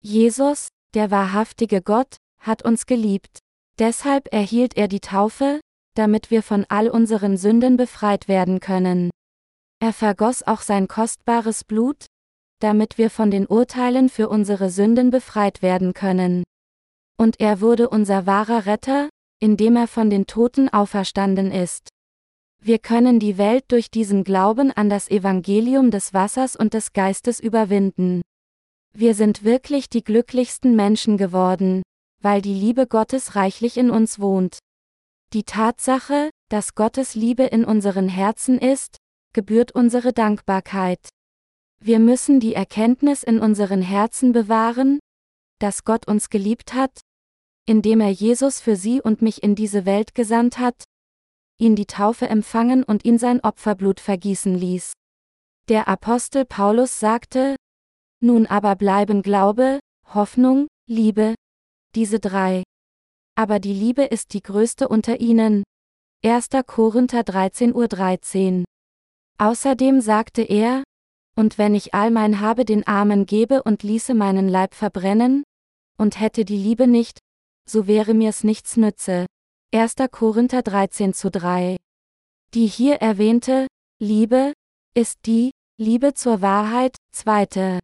Jesus, 0.00 0.68
der 0.94 1.10
wahrhaftige 1.10 1.82
Gott, 1.82 2.16
hat 2.40 2.64
uns 2.64 2.86
geliebt. 2.86 3.38
Deshalb 3.78 4.32
erhielt 4.32 4.76
er 4.76 4.88
die 4.88 5.00
Taufe, 5.00 5.60
damit 5.94 6.30
wir 6.30 6.42
von 6.42 6.64
all 6.68 6.88
unseren 6.88 7.36
Sünden 7.36 7.76
befreit 7.76 8.28
werden 8.28 8.60
können. 8.60 9.10
Er 9.80 9.92
vergoss 9.92 10.42
auch 10.42 10.60
sein 10.60 10.88
kostbares 10.88 11.64
Blut, 11.64 12.06
damit 12.60 12.98
wir 12.98 13.10
von 13.10 13.30
den 13.30 13.46
Urteilen 13.46 14.08
für 14.08 14.28
unsere 14.28 14.70
Sünden 14.70 15.10
befreit 15.10 15.62
werden 15.62 15.94
können. 15.94 16.42
Und 17.16 17.40
er 17.40 17.60
wurde 17.60 17.88
unser 17.88 18.26
wahrer 18.26 18.66
Retter, 18.66 19.08
indem 19.40 19.76
er 19.76 19.86
von 19.86 20.10
den 20.10 20.26
Toten 20.26 20.68
auferstanden 20.68 21.52
ist. 21.52 21.88
Wir 22.60 22.80
können 22.80 23.20
die 23.20 23.38
Welt 23.38 23.66
durch 23.68 23.88
diesen 23.90 24.24
Glauben 24.24 24.72
an 24.72 24.90
das 24.90 25.08
Evangelium 25.10 25.92
des 25.92 26.12
Wassers 26.12 26.56
und 26.56 26.74
des 26.74 26.92
Geistes 26.92 27.38
überwinden. 27.38 28.22
Wir 28.92 29.14
sind 29.14 29.44
wirklich 29.44 29.88
die 29.88 30.02
glücklichsten 30.02 30.74
Menschen 30.74 31.16
geworden, 31.18 31.82
weil 32.20 32.42
die 32.42 32.54
Liebe 32.54 32.88
Gottes 32.88 33.36
reichlich 33.36 33.76
in 33.76 33.90
uns 33.90 34.18
wohnt. 34.18 34.58
Die 35.34 35.44
Tatsache, 35.44 36.30
dass 36.48 36.74
Gottes 36.74 37.14
Liebe 37.14 37.44
in 37.44 37.64
unseren 37.64 38.08
Herzen 38.08 38.58
ist, 38.58 38.96
gebührt 39.32 39.72
unsere 39.72 40.12
Dankbarkeit. 40.12 41.08
Wir 41.80 41.98
müssen 41.98 42.40
die 42.40 42.54
Erkenntnis 42.54 43.22
in 43.22 43.38
unseren 43.40 43.82
Herzen 43.82 44.32
bewahren, 44.32 44.98
dass 45.58 45.84
Gott 45.84 46.08
uns 46.08 46.30
geliebt 46.30 46.74
hat, 46.74 47.00
indem 47.66 48.00
er 48.00 48.10
Jesus 48.10 48.60
für 48.60 48.76
sie 48.76 49.00
und 49.00 49.22
mich 49.22 49.42
in 49.42 49.54
diese 49.54 49.84
Welt 49.84 50.14
gesandt 50.14 50.58
hat, 50.58 50.84
ihn 51.58 51.76
die 51.76 51.86
Taufe 51.86 52.28
empfangen 52.28 52.82
und 52.84 53.04
ihn 53.04 53.18
sein 53.18 53.40
Opferblut 53.40 54.00
vergießen 54.00 54.54
ließ. 54.54 54.92
Der 55.68 55.86
Apostel 55.88 56.44
Paulus 56.44 56.98
sagte, 56.98 57.56
nun 58.20 58.46
aber 58.46 58.74
bleiben 58.74 59.22
Glaube, 59.22 59.78
Hoffnung, 60.06 60.66
Liebe, 60.88 61.34
diese 61.94 62.18
drei. 62.18 62.62
Aber 63.36 63.60
die 63.60 63.72
Liebe 63.72 64.02
ist 64.02 64.32
die 64.32 64.42
größte 64.42 64.88
unter 64.88 65.20
ihnen. 65.20 65.62
1. 66.24 66.48
Korinther 66.66 67.20
13.13 67.20 67.74
Uhr 67.74 67.86
13. 67.86 68.64
Außerdem 69.38 70.00
sagte 70.00 70.42
er, 70.42 70.82
und 71.36 71.58
wenn 71.58 71.74
ich 71.74 71.94
all 71.94 72.10
mein 72.10 72.40
Habe 72.40 72.64
den 72.64 72.86
Armen 72.86 73.24
gebe 73.24 73.62
und 73.62 73.84
ließe 73.84 74.12
meinen 74.12 74.48
Leib 74.48 74.74
verbrennen, 74.74 75.44
und 75.96 76.20
hätte 76.20 76.44
die 76.44 76.56
Liebe 76.56 76.86
nicht, 76.86 77.20
so 77.68 77.86
wäre 77.86 78.14
mir's 78.14 78.44
nichts 78.44 78.76
nütze. 78.76 79.26
1. 79.72 79.94
Korinther 80.10 80.62
13 80.62 81.12
zu 81.12 81.30
3. 81.30 81.76
Die 82.54 82.66
hier 82.66 82.96
erwähnte, 82.96 83.66
Liebe, 84.00 84.52
ist 84.94 85.18
die, 85.26 85.50
Liebe 85.76 86.14
zur 86.14 86.40
Wahrheit, 86.40 86.96
2. 87.12 87.78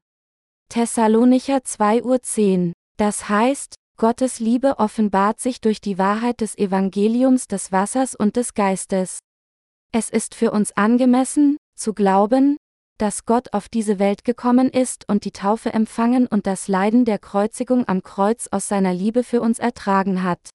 Thessalonicher 0.69 1.63
2 1.63 2.03
Uhr 2.03 2.23
10. 2.23 2.73
Das 2.97 3.29
heißt, 3.29 3.75
Gottes 3.97 4.41
Liebe 4.41 4.79
offenbart 4.79 5.39
sich 5.39 5.61
durch 5.61 5.81
die 5.81 5.99
Wahrheit 5.99 6.41
des 6.41 6.59
Evangeliums 6.59 7.47
des 7.47 7.71
Wassers 7.71 8.17
und 8.17 8.35
des 8.37 8.55
Geistes. 8.55 9.21
Es 9.97 10.11
ist 10.11 10.35
für 10.35 10.51
uns 10.51 10.73
angemessen, 10.73 11.57
zu 11.77 11.95
glauben, 11.95 12.57
dass 12.99 13.27
Gott 13.27 13.53
auf 13.53 13.69
diese 13.69 14.01
Welt 14.01 14.25
gekommen 14.25 14.69
ist 14.69 15.09
und 15.09 15.25
die 15.25 15.31
Taufe 15.31 15.73
empfangen 15.73 16.27
und 16.27 16.49
das 16.49 16.67
Leiden 16.67 17.05
der 17.05 17.21
Kreuzigung 17.21 17.87
am 17.87 18.03
Kreuz 18.03 18.49
aus 18.51 18.67
seiner 18.67 18.93
Liebe 18.93 19.23
für 19.23 19.41
uns 19.41 19.61
ertragen 19.61 20.25
hat. 20.25 20.51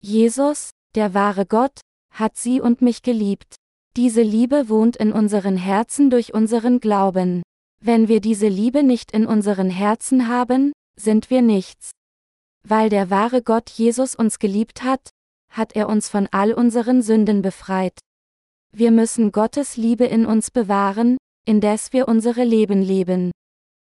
Jesus, 0.00 0.70
der 0.96 1.14
wahre 1.14 1.46
Gott, 1.46 1.82
hat 2.10 2.36
sie 2.36 2.60
und 2.60 2.82
mich 2.82 3.02
geliebt. 3.02 3.54
Diese 3.96 4.22
Liebe 4.22 4.68
wohnt 4.68 4.96
in 4.96 5.12
unseren 5.12 5.56
Herzen 5.56 6.10
durch 6.10 6.34
unseren 6.34 6.80
Glauben. 6.80 7.44
Wenn 7.80 8.08
wir 8.08 8.20
diese 8.20 8.48
Liebe 8.48 8.82
nicht 8.82 9.12
in 9.12 9.24
unseren 9.24 9.70
Herzen 9.70 10.26
haben, 10.26 10.72
sind 10.98 11.30
wir 11.30 11.42
nichts. 11.42 11.92
Weil 12.66 12.88
der 12.88 13.08
wahre 13.08 13.40
Gott 13.40 13.70
Jesus 13.70 14.16
uns 14.16 14.40
geliebt 14.40 14.82
hat, 14.82 15.10
hat 15.48 15.76
er 15.76 15.88
uns 15.88 16.08
von 16.08 16.26
all 16.32 16.52
unseren 16.52 17.02
Sünden 17.02 17.40
befreit. 17.40 18.00
Wir 18.76 18.90
müssen 18.90 19.30
Gottes 19.30 19.76
Liebe 19.76 20.04
in 20.04 20.26
uns 20.26 20.50
bewahren, 20.50 21.16
indes 21.46 21.92
wir 21.92 22.08
unsere 22.08 22.42
Leben 22.42 22.82
leben. 22.82 23.30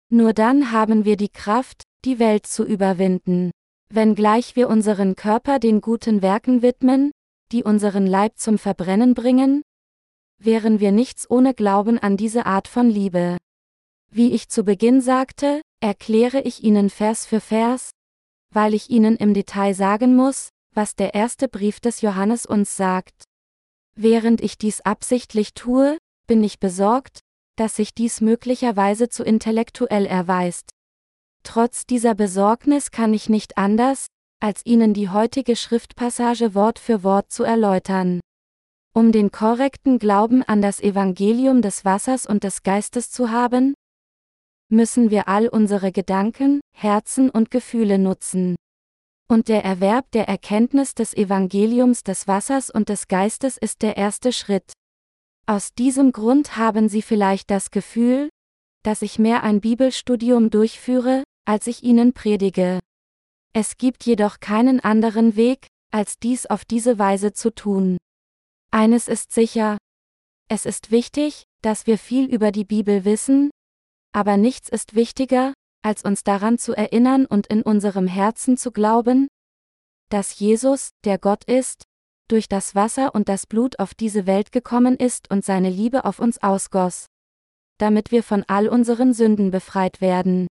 Nur 0.10 0.34
dann 0.34 0.72
haben 0.72 1.06
wir 1.06 1.18
die 1.18 1.30
Kraft, 1.30 1.84
die 2.04 2.18
Welt 2.18 2.48
zu 2.48 2.66
überwinden. 2.66 3.52
Wenngleich 3.94 4.56
wir 4.56 4.70
unseren 4.70 5.16
Körper 5.16 5.60
den 5.60 5.82
guten 5.82 6.24
Werken 6.24 6.64
widmen, 6.64 7.12
die 7.52 7.64
unseren 7.64 8.08
Leib 8.08 8.40
zum 8.40 8.58
Verbrennen 8.58 9.14
bringen, 9.14 9.62
wären 10.40 10.80
wir 10.80 10.92
nichts 10.92 11.30
ohne 11.30 11.54
Glauben 11.54 12.00
an 12.00 12.18
diese 12.18 12.48
Art 12.48 12.68
von 12.68 12.90
Liebe. 12.90 13.38
Wie 14.10 14.32
ich 14.32 14.50
zu 14.50 14.64
Beginn 14.64 15.00
sagte, 15.00 15.62
erkläre 15.80 16.42
ich 16.42 16.64
Ihnen 16.64 16.90
Vers 16.90 17.28
für 17.28 17.40
Vers, 17.40 17.92
weil 18.52 18.74
ich 18.74 18.90
Ihnen 18.90 19.16
im 19.16 19.36
Detail 19.36 19.76
sagen 19.76 20.16
muss, 20.16 20.50
was 20.74 20.96
der 20.96 21.14
erste 21.14 21.48
Brief 21.48 21.80
des 21.80 22.02
Johannes 22.02 22.48
uns 22.48 22.76
sagt. 22.76 23.26
Während 23.96 24.42
ich 24.42 24.58
dies 24.58 24.82
absichtlich 24.82 25.54
tue, 25.54 25.98
bin 26.28 26.44
ich 26.44 26.60
besorgt, 26.60 27.20
dass 27.58 27.76
sich 27.76 27.94
dies 27.94 28.22
möglicherweise 28.22 29.10
zu 29.10 29.24
intellektuell 29.24 30.06
erweist. 30.06 30.72
Trotz 31.44 31.86
dieser 31.86 32.16
Besorgnis 32.16 32.92
kann 32.92 33.14
ich 33.14 33.30
nicht 33.30 33.58
anders, 33.58 34.08
als 34.40 34.66
Ihnen 34.66 34.94
die 34.94 35.10
heutige 35.10 35.56
Schriftpassage 35.56 36.56
Wort 36.56 36.80
für 36.80 37.04
Wort 37.04 37.32
zu 37.32 37.44
erläutern. 37.44 38.20
Um 38.94 39.12
den 39.12 39.32
korrekten 39.32 40.00
Glauben 40.00 40.44
an 40.44 40.62
das 40.62 40.82
Evangelium 40.82 41.62
des 41.62 41.86
Wassers 41.86 42.26
und 42.26 42.44
des 42.44 42.64
Geistes 42.64 43.12
zu 43.12 43.32
haben, 43.32 43.74
müssen 44.70 45.12
wir 45.12 45.28
all 45.28 45.48
unsere 45.48 45.92
Gedanken, 45.92 46.62
Herzen 46.76 47.30
und 47.30 47.52
Gefühle 47.52 48.00
nutzen. 48.00 48.56
Und 49.32 49.48
der 49.48 49.64
Erwerb 49.64 50.12
der 50.12 50.28
Erkenntnis 50.28 50.94
des 50.94 51.14
Evangeliums 51.14 52.04
des 52.04 52.28
Wassers 52.28 52.70
und 52.70 52.90
des 52.90 53.08
Geistes 53.08 53.56
ist 53.56 53.82
der 53.82 53.96
erste 53.96 54.34
Schritt. 54.34 54.74
Aus 55.46 55.74
diesem 55.74 56.12
Grund 56.12 56.58
haben 56.58 56.90
Sie 56.90 57.02
vielleicht 57.02 57.50
das 57.50 57.72
Gefühl, 57.72 58.28
dass 58.84 59.02
ich 59.02 59.20
mehr 59.20 59.44
ein 59.44 59.62
Bibelstudium 59.62 60.50
durchführe, 60.50 61.24
als 61.46 61.68
ich 61.68 61.82
Ihnen 61.82 62.12
predige. 62.12 62.82
Es 63.54 63.78
gibt 63.78 64.06
jedoch 64.06 64.42
keinen 64.42 64.82
anderen 64.82 65.38
Weg, 65.38 65.68
als 65.94 66.20
dies 66.20 66.46
auf 66.46 66.66
diese 66.66 67.00
Weise 67.00 67.32
zu 67.32 67.56
tun. 67.56 67.96
Eines 68.70 69.08
ist 69.08 69.32
sicher. 69.32 69.78
Es 70.50 70.66
ist 70.66 70.92
wichtig, 70.92 71.46
dass 71.62 71.88
wir 71.88 71.98
viel 71.98 72.26
über 72.26 72.52
die 72.52 72.66
Bibel 72.66 73.06
wissen, 73.06 73.50
aber 74.12 74.36
nichts 74.36 74.68
ist 74.68 74.94
wichtiger, 74.94 75.54
als 75.82 76.04
uns 76.04 76.24
daran 76.24 76.58
zu 76.58 76.74
erinnern 76.74 77.26
und 77.26 77.48
in 77.48 77.62
unserem 77.62 78.08
Herzen 78.08 78.58
zu 78.58 78.72
glauben, 78.72 79.28
dass 80.10 80.38
Jesus, 80.40 80.92
der 81.04 81.18
Gott 81.18 81.44
ist, 81.46 81.84
durch 82.28 82.48
das 82.48 82.76
Wasser 82.76 83.14
und 83.14 83.30
das 83.30 83.46
Blut 83.46 83.80
auf 83.80 83.94
diese 83.94 84.26
Welt 84.26 84.52
gekommen 84.52 84.96
ist 84.96 85.30
und 85.32 85.44
seine 85.44 85.70
Liebe 85.70 86.06
auf 86.06 86.20
uns 86.20 86.42
ausgoss, 86.42 87.08
damit 87.78 88.12
wir 88.12 88.24
von 88.24 88.44
all 88.48 88.68
unseren 88.68 89.14
Sünden 89.14 89.52
befreit 89.52 90.02
werden. 90.02 90.48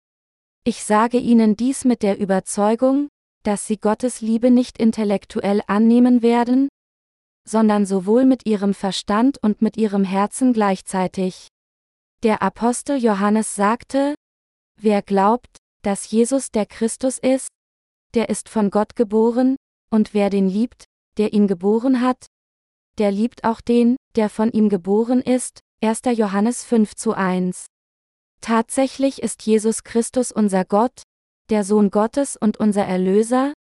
Ich 0.63 0.83
sage 0.83 1.17
Ihnen 1.17 1.55
dies 1.55 1.85
mit 1.85 2.01
der 2.01 2.17
Überzeugung, 2.17 3.09
dass 3.43 3.67
Sie 3.67 3.77
Gottes 3.77 4.21
Liebe 4.21 4.51
nicht 4.51 4.77
intellektuell 4.77 5.61
annehmen 5.67 6.21
werden, 6.21 6.69
sondern 7.47 7.85
sowohl 7.85 8.25
mit 8.25 8.45
ihrem 8.45 8.73
Verstand 8.73 9.37
und 9.41 9.61
mit 9.61 9.77
ihrem 9.77 10.03
Herzen 10.03 10.53
gleichzeitig. 10.53 11.47
Der 12.23 12.41
Apostel 12.41 12.97
Johannes 12.97 13.55
sagte, 13.55 14.15
wer 14.85 15.01
glaubt, 15.01 15.57
dass 15.81 16.09
Jesus 16.09 16.51
der 16.51 16.65
Christus 16.65 17.17
ist, 17.17 17.49
der 18.13 18.29
ist 18.29 18.47
von 18.47 18.69
Gott 18.69 18.95
geboren, 18.95 19.57
und 19.91 20.13
wer 20.13 20.29
den 20.29 20.47
liebt, 20.47 20.85
der 21.17 21.33
ihn 21.33 21.47
geboren 21.47 21.99
hat, 21.99 22.27
der 22.97 23.11
liebt 23.11 23.43
auch 23.43 23.59
den, 23.59 23.97
der 24.15 24.29
von 24.29 24.51
ihm 24.51 24.69
geboren 24.69 25.21
ist, 25.21 25.59
1. 25.81 26.01
Johannes 26.15 26.63
5 26.63 26.95
zu 26.95 27.13
1. 27.13 27.65
Tatsächlich 28.41 29.21
ist 29.21 29.43
Jesus 29.45 29.83
Christus 29.83 30.31
unser 30.31 30.63
Gott, 30.63 31.03
der 31.49 31.63
Sohn 31.63 31.89
Gottes 31.89 32.37
und 32.37 32.57
unser 32.57 32.85
Erlöser, 32.85 33.53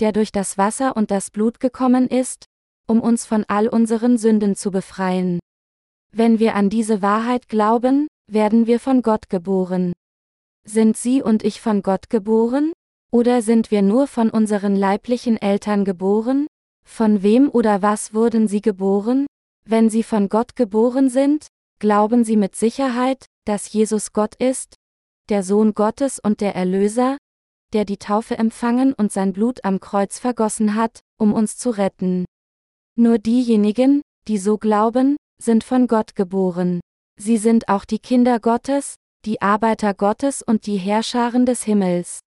der 0.00 0.12
durch 0.12 0.32
das 0.32 0.58
Wasser 0.58 0.96
und 0.96 1.10
das 1.10 1.30
Blut 1.30 1.60
gekommen 1.60 2.08
ist, 2.08 2.44
um 2.86 3.00
uns 3.00 3.26
von 3.26 3.44
all 3.44 3.68
unseren 3.68 4.18
Sünden 4.18 4.56
zu 4.56 4.70
befreien. 4.70 5.38
Wenn 6.12 6.38
wir 6.38 6.54
an 6.54 6.68
diese 6.68 7.00
Wahrheit 7.00 7.48
glauben, 7.48 8.08
werden 8.30 8.66
wir 8.66 8.80
von 8.80 9.02
Gott 9.02 9.28
geboren. 9.28 9.92
Sind 10.68 10.98
Sie 10.98 11.22
und 11.22 11.44
ich 11.44 11.62
von 11.62 11.80
Gott 11.80 12.10
geboren? 12.10 12.74
Oder 13.10 13.40
sind 13.40 13.70
wir 13.70 13.80
nur 13.80 14.06
von 14.06 14.28
unseren 14.28 14.76
leiblichen 14.76 15.40
Eltern 15.40 15.86
geboren? 15.86 16.46
Von 16.84 17.22
wem 17.22 17.48
oder 17.48 17.80
was 17.80 18.12
wurden 18.12 18.48
Sie 18.48 18.60
geboren? 18.60 19.26
Wenn 19.64 19.88
Sie 19.88 20.02
von 20.02 20.28
Gott 20.28 20.56
geboren 20.56 21.08
sind, 21.08 21.46
glauben 21.78 22.22
Sie 22.22 22.36
mit 22.36 22.54
Sicherheit, 22.54 23.24
dass 23.46 23.72
Jesus 23.72 24.12
Gott 24.12 24.34
ist, 24.34 24.74
der 25.30 25.42
Sohn 25.42 25.72
Gottes 25.72 26.18
und 26.18 26.42
der 26.42 26.54
Erlöser, 26.54 27.16
der 27.72 27.86
die 27.86 27.96
Taufe 27.96 28.36
empfangen 28.36 28.92
und 28.92 29.10
sein 29.10 29.32
Blut 29.32 29.64
am 29.64 29.80
Kreuz 29.80 30.18
vergossen 30.18 30.74
hat, 30.74 31.00
um 31.18 31.32
uns 31.32 31.56
zu 31.56 31.70
retten. 31.70 32.26
Nur 32.94 33.16
diejenigen, 33.18 34.02
die 34.26 34.36
so 34.36 34.58
glauben, 34.58 35.16
sind 35.40 35.64
von 35.64 35.86
Gott 35.86 36.14
geboren. 36.14 36.80
Sie 37.18 37.38
sind 37.38 37.70
auch 37.70 37.86
die 37.86 38.00
Kinder 38.00 38.38
Gottes, 38.38 38.96
die 39.24 39.40
Arbeiter 39.40 39.94
Gottes 39.94 40.42
und 40.42 40.66
die 40.66 40.76
Herrscharen 40.76 41.46
des 41.46 41.64
Himmels. 41.64 42.20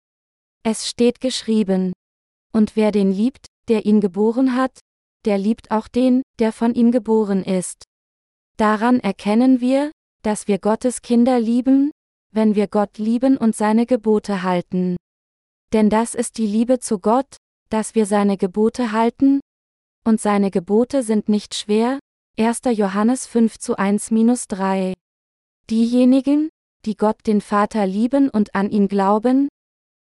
Es 0.63 0.88
steht 0.88 1.22
geschrieben. 1.22 1.93
Und 2.51 2.75
wer 2.75 2.91
den 2.91 3.12
liebt, 3.12 3.46
der 3.67 3.86
ihn 3.86 4.01
geboren 4.01 4.55
hat, 4.55 4.79
der 5.25 5.38
liebt 5.38 5.72
auch 5.72 5.88
den, 5.88 6.24
der 6.39 6.51
von 6.51 6.74
ihm 6.74 6.91
geboren 6.91 7.43
ist. 7.43 7.84
Daran 8.58 9.00
erkennen 9.00 9.62
wir, 9.62 9.91
dass 10.24 10.48
wir 10.48 10.60
Gottes 10.60 11.01
Kinder 11.01 11.39
lieben, 11.39 11.91
wenn 12.31 12.55
wir 12.55 12.67
Gott 12.67 12.98
lieben 12.98 13.38
und 13.38 13.55
seine 13.55 13.86
Gebote 13.86 14.43
halten. 14.43 14.98
Denn 15.72 15.89
das 15.89 16.15
ist 16.15 16.38
die 16.38 16.48
Liebe 16.48 16.79
zu 16.79 17.00
Gott, 17.00 17.38
dass 17.69 17.96
wir 17.96 18.05
seine 18.05 18.38
Gebote 18.38 18.91
halten, 18.91 19.39
und 20.03 20.19
seine 20.19 20.50
Gebote 20.50 21.03
sind 21.03 21.29
nicht 21.29 21.53
schwer, 21.55 22.00
1. 22.38 22.62
Johannes 22.72 23.27
5 23.27 23.60
zu 23.60 23.77
1-3. 23.77 24.93
Diejenigen, 25.69 26.50
die 26.86 26.95
Gott 26.95 27.17
den 27.27 27.41
Vater 27.41 27.86
lieben 27.86 28.29
und 28.29 28.55
an 28.55 28.69
ihn 28.69 28.88
glauben, 28.88 29.50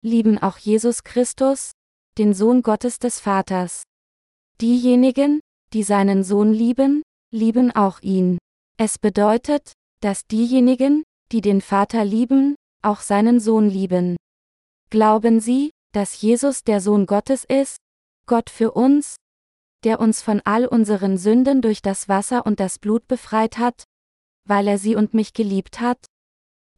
lieben 0.01 0.37
auch 0.37 0.57
Jesus 0.57 1.03
Christus, 1.03 1.71
den 2.17 2.33
Sohn 2.33 2.61
Gottes 2.61 2.99
des 2.99 3.19
Vaters. 3.19 3.83
Diejenigen, 4.61 5.39
die 5.73 5.83
seinen 5.83 6.23
Sohn 6.23 6.53
lieben, 6.53 7.01
lieben 7.31 7.71
auch 7.71 8.01
ihn. 8.01 8.37
Es 8.77 8.97
bedeutet, 8.97 9.73
dass 10.01 10.25
diejenigen, 10.27 11.03
die 11.31 11.41
den 11.41 11.61
Vater 11.61 12.05
lieben, 12.05 12.55
auch 12.81 13.01
seinen 13.01 13.39
Sohn 13.39 13.69
lieben. 13.69 14.15
Glauben 14.89 15.39
Sie, 15.39 15.71
dass 15.93 16.21
Jesus 16.21 16.63
der 16.63 16.81
Sohn 16.81 17.05
Gottes 17.05 17.43
ist, 17.43 17.77
Gott 18.25 18.49
für 18.49 18.71
uns, 18.71 19.15
der 19.83 19.99
uns 19.99 20.21
von 20.21 20.41
all 20.45 20.65
unseren 20.65 21.17
Sünden 21.17 21.61
durch 21.61 21.81
das 21.81 22.09
Wasser 22.09 22.45
und 22.45 22.59
das 22.59 22.79
Blut 22.79 23.07
befreit 23.07 23.57
hat, 23.57 23.83
weil 24.45 24.67
er 24.67 24.77
sie 24.77 24.95
und 24.95 25.13
mich 25.13 25.33
geliebt 25.33 25.79
hat? 25.79 26.05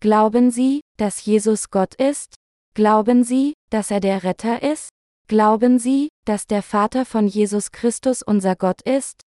Glauben 0.02 0.50
Sie, 0.50 0.82
dass 0.98 1.24
Jesus 1.26 1.70
Gott 1.70 1.94
ist? 1.94 2.34
Glauben 2.74 3.24
Sie, 3.24 3.54
dass 3.70 3.92
er 3.92 4.00
der 4.00 4.24
Retter 4.24 4.64
ist? 4.64 4.90
Glauben 5.28 5.78
Sie, 5.78 6.10
dass 6.26 6.48
der 6.48 6.64
Vater 6.64 7.06
von 7.06 7.28
Jesus 7.28 7.72
Christus 7.72 8.24
unser 8.24 8.56
Gott 8.56 8.82
ist? 8.82 9.22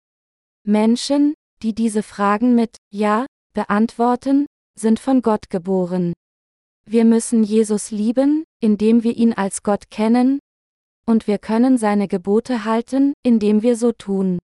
Menschen, 0.66 1.34
die 1.62 1.76
diese 1.76 2.02
Fragen 2.02 2.56
mit 2.56 2.76
Ja 2.92 3.24
beantworten, 3.54 4.46
sind 4.76 4.98
von 4.98 5.22
Gott 5.22 5.48
geboren. 5.48 6.12
Wir 6.84 7.04
müssen 7.04 7.44
Jesus 7.44 7.92
lieben, 7.92 8.42
indem 8.60 9.04
wir 9.04 9.16
ihn 9.16 9.32
als 9.32 9.62
Gott 9.62 9.90
kennen, 9.90 10.40
und 11.06 11.28
wir 11.28 11.38
können 11.38 11.78
seine 11.78 12.08
Gebote 12.08 12.64
halten, 12.64 13.12
indem 13.22 13.62
wir 13.62 13.76
so 13.76 13.92
tun. 13.92 14.40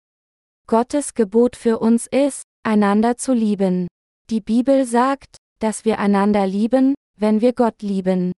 Gottes 0.68 1.14
Gebot 1.14 1.56
für 1.56 1.80
uns 1.80 2.06
ist, 2.06 2.44
einander 2.62 3.16
zu 3.16 3.32
lieben. 3.32 3.88
Die 4.30 4.40
Bibel 4.40 4.84
sagt, 4.84 5.38
dass 5.60 5.84
wir 5.84 5.98
einander 5.98 6.46
lieben, 6.46 6.94
wenn 7.16 7.40
wir 7.40 7.52
Gott 7.52 7.82
lieben. 7.82 8.32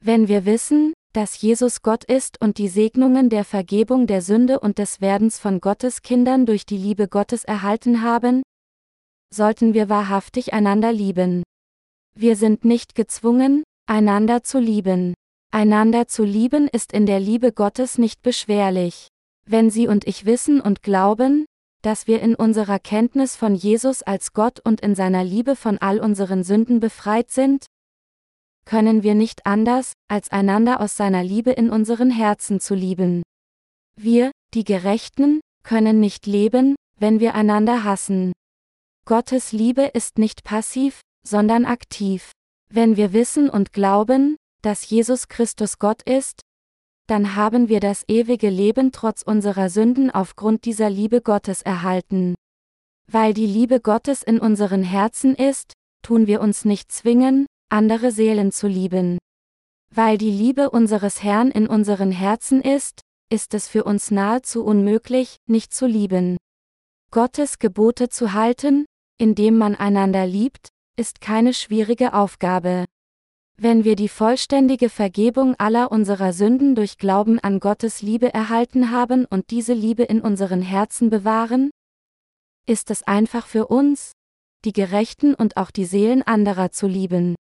Wenn 0.00 0.26
wir 0.26 0.44
wissen, 0.44 0.92
dass 1.12 1.40
Jesus 1.40 1.82
Gott 1.82 2.04
ist 2.04 2.40
und 2.42 2.58
die 2.58 2.68
Segnungen 2.68 3.30
der 3.30 3.44
Vergebung 3.44 4.06
der 4.06 4.20
Sünde 4.20 4.60
und 4.60 4.78
des 4.78 5.00
Werdens 5.00 5.38
von 5.38 5.60
Gottes 5.60 6.02
Kindern 6.02 6.44
durch 6.44 6.66
die 6.66 6.76
Liebe 6.76 7.08
Gottes 7.08 7.44
erhalten 7.44 8.02
haben, 8.02 8.42
sollten 9.32 9.74
wir 9.74 9.88
wahrhaftig 9.88 10.52
einander 10.52 10.92
lieben. 10.92 11.42
Wir 12.14 12.36
sind 12.36 12.64
nicht 12.64 12.94
gezwungen, 12.94 13.62
einander 13.86 14.42
zu 14.42 14.58
lieben. 14.58 15.14
Einander 15.52 16.06
zu 16.08 16.24
lieben 16.24 16.68
ist 16.68 16.92
in 16.92 17.06
der 17.06 17.20
Liebe 17.20 17.52
Gottes 17.52 17.98
nicht 17.98 18.22
beschwerlich. 18.22 19.08
Wenn 19.48 19.70
Sie 19.70 19.88
und 19.88 20.06
ich 20.06 20.24
wissen 20.26 20.60
und 20.60 20.82
glauben, 20.82 21.46
dass 21.86 22.08
wir 22.08 22.20
in 22.20 22.34
unserer 22.34 22.80
Kenntnis 22.80 23.36
von 23.36 23.54
Jesus 23.54 24.02
als 24.02 24.32
Gott 24.32 24.58
und 24.58 24.80
in 24.80 24.96
seiner 24.96 25.22
Liebe 25.22 25.54
von 25.54 25.78
all 25.78 26.00
unseren 26.00 26.42
Sünden 26.42 26.80
befreit 26.80 27.30
sind, 27.30 27.66
können 28.64 29.04
wir 29.04 29.14
nicht 29.14 29.46
anders, 29.46 29.92
als 30.08 30.32
einander 30.32 30.80
aus 30.80 30.96
seiner 30.96 31.22
Liebe 31.22 31.52
in 31.52 31.70
unseren 31.70 32.10
Herzen 32.10 32.58
zu 32.58 32.74
lieben. 32.74 33.22
Wir, 33.94 34.32
die 34.52 34.64
Gerechten, 34.64 35.38
können 35.62 36.00
nicht 36.00 36.26
leben, 36.26 36.74
wenn 36.98 37.20
wir 37.20 37.36
einander 37.36 37.84
hassen. 37.84 38.32
Gottes 39.04 39.52
Liebe 39.52 39.82
ist 39.82 40.18
nicht 40.18 40.42
passiv, 40.42 41.02
sondern 41.24 41.64
aktiv. 41.64 42.32
Wenn 42.68 42.96
wir 42.96 43.12
wissen 43.12 43.48
und 43.48 43.72
glauben, 43.72 44.34
dass 44.60 44.90
Jesus 44.90 45.28
Christus 45.28 45.78
Gott 45.78 46.02
ist, 46.02 46.40
dann 47.06 47.36
haben 47.36 47.68
wir 47.68 47.80
das 47.80 48.04
ewige 48.08 48.50
Leben 48.50 48.92
trotz 48.92 49.22
unserer 49.22 49.70
Sünden 49.70 50.10
aufgrund 50.10 50.64
dieser 50.64 50.90
Liebe 50.90 51.20
Gottes 51.20 51.62
erhalten. 51.62 52.34
Weil 53.10 53.34
die 53.34 53.46
Liebe 53.46 53.80
Gottes 53.80 54.22
in 54.22 54.40
unseren 54.40 54.82
Herzen 54.82 55.34
ist, 55.34 55.72
tun 56.02 56.26
wir 56.26 56.40
uns 56.40 56.64
nicht 56.64 56.90
zwingen, 56.90 57.46
andere 57.70 58.10
Seelen 58.10 58.52
zu 58.52 58.66
lieben. 58.66 59.18
Weil 59.94 60.18
die 60.18 60.30
Liebe 60.30 60.70
unseres 60.70 61.22
Herrn 61.22 61.50
in 61.50 61.66
unseren 61.68 62.10
Herzen 62.10 62.60
ist, 62.60 63.00
ist 63.30 63.54
es 63.54 63.68
für 63.68 63.84
uns 63.84 64.10
nahezu 64.10 64.64
unmöglich, 64.64 65.36
nicht 65.48 65.72
zu 65.72 65.86
lieben. 65.86 66.36
Gottes 67.10 67.58
Gebote 67.58 68.08
zu 68.08 68.32
halten, 68.32 68.84
indem 69.18 69.58
man 69.58 69.74
einander 69.74 70.26
liebt, 70.26 70.68
ist 70.96 71.20
keine 71.20 71.54
schwierige 71.54 72.14
Aufgabe. 72.14 72.84
Wenn 73.58 73.84
wir 73.84 73.96
die 73.96 74.08
vollständige 74.10 74.90
Vergebung 74.90 75.54
aller 75.54 75.90
unserer 75.90 76.34
Sünden 76.34 76.74
durch 76.74 76.98
Glauben 76.98 77.38
an 77.38 77.58
Gottes 77.58 78.02
Liebe 78.02 78.34
erhalten 78.34 78.90
haben 78.90 79.24
und 79.24 79.50
diese 79.50 79.72
Liebe 79.72 80.02
in 80.02 80.20
unseren 80.20 80.60
Herzen 80.60 81.08
bewahren, 81.08 81.70
ist 82.66 82.90
es 82.90 83.02
einfach 83.04 83.46
für 83.46 83.68
uns, 83.68 84.12
die 84.66 84.74
Gerechten 84.74 85.34
und 85.34 85.56
auch 85.56 85.70
die 85.70 85.86
Seelen 85.86 86.22
anderer 86.22 86.70
zu 86.70 86.86
lieben. 86.86 87.34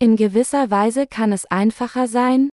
In 0.00 0.16
gewisser 0.16 0.70
Weise 0.70 1.06
kann 1.06 1.30
es 1.30 1.46
einfacher 1.46 2.08
sein, 2.08 2.50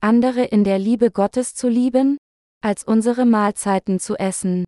andere 0.00 0.42
in 0.42 0.64
der 0.64 0.80
Liebe 0.80 1.12
Gottes 1.12 1.54
zu 1.54 1.68
lieben, 1.68 2.18
als 2.62 2.82
unsere 2.82 3.26
Mahlzeiten 3.26 4.00
zu 4.00 4.16
essen. 4.16 4.64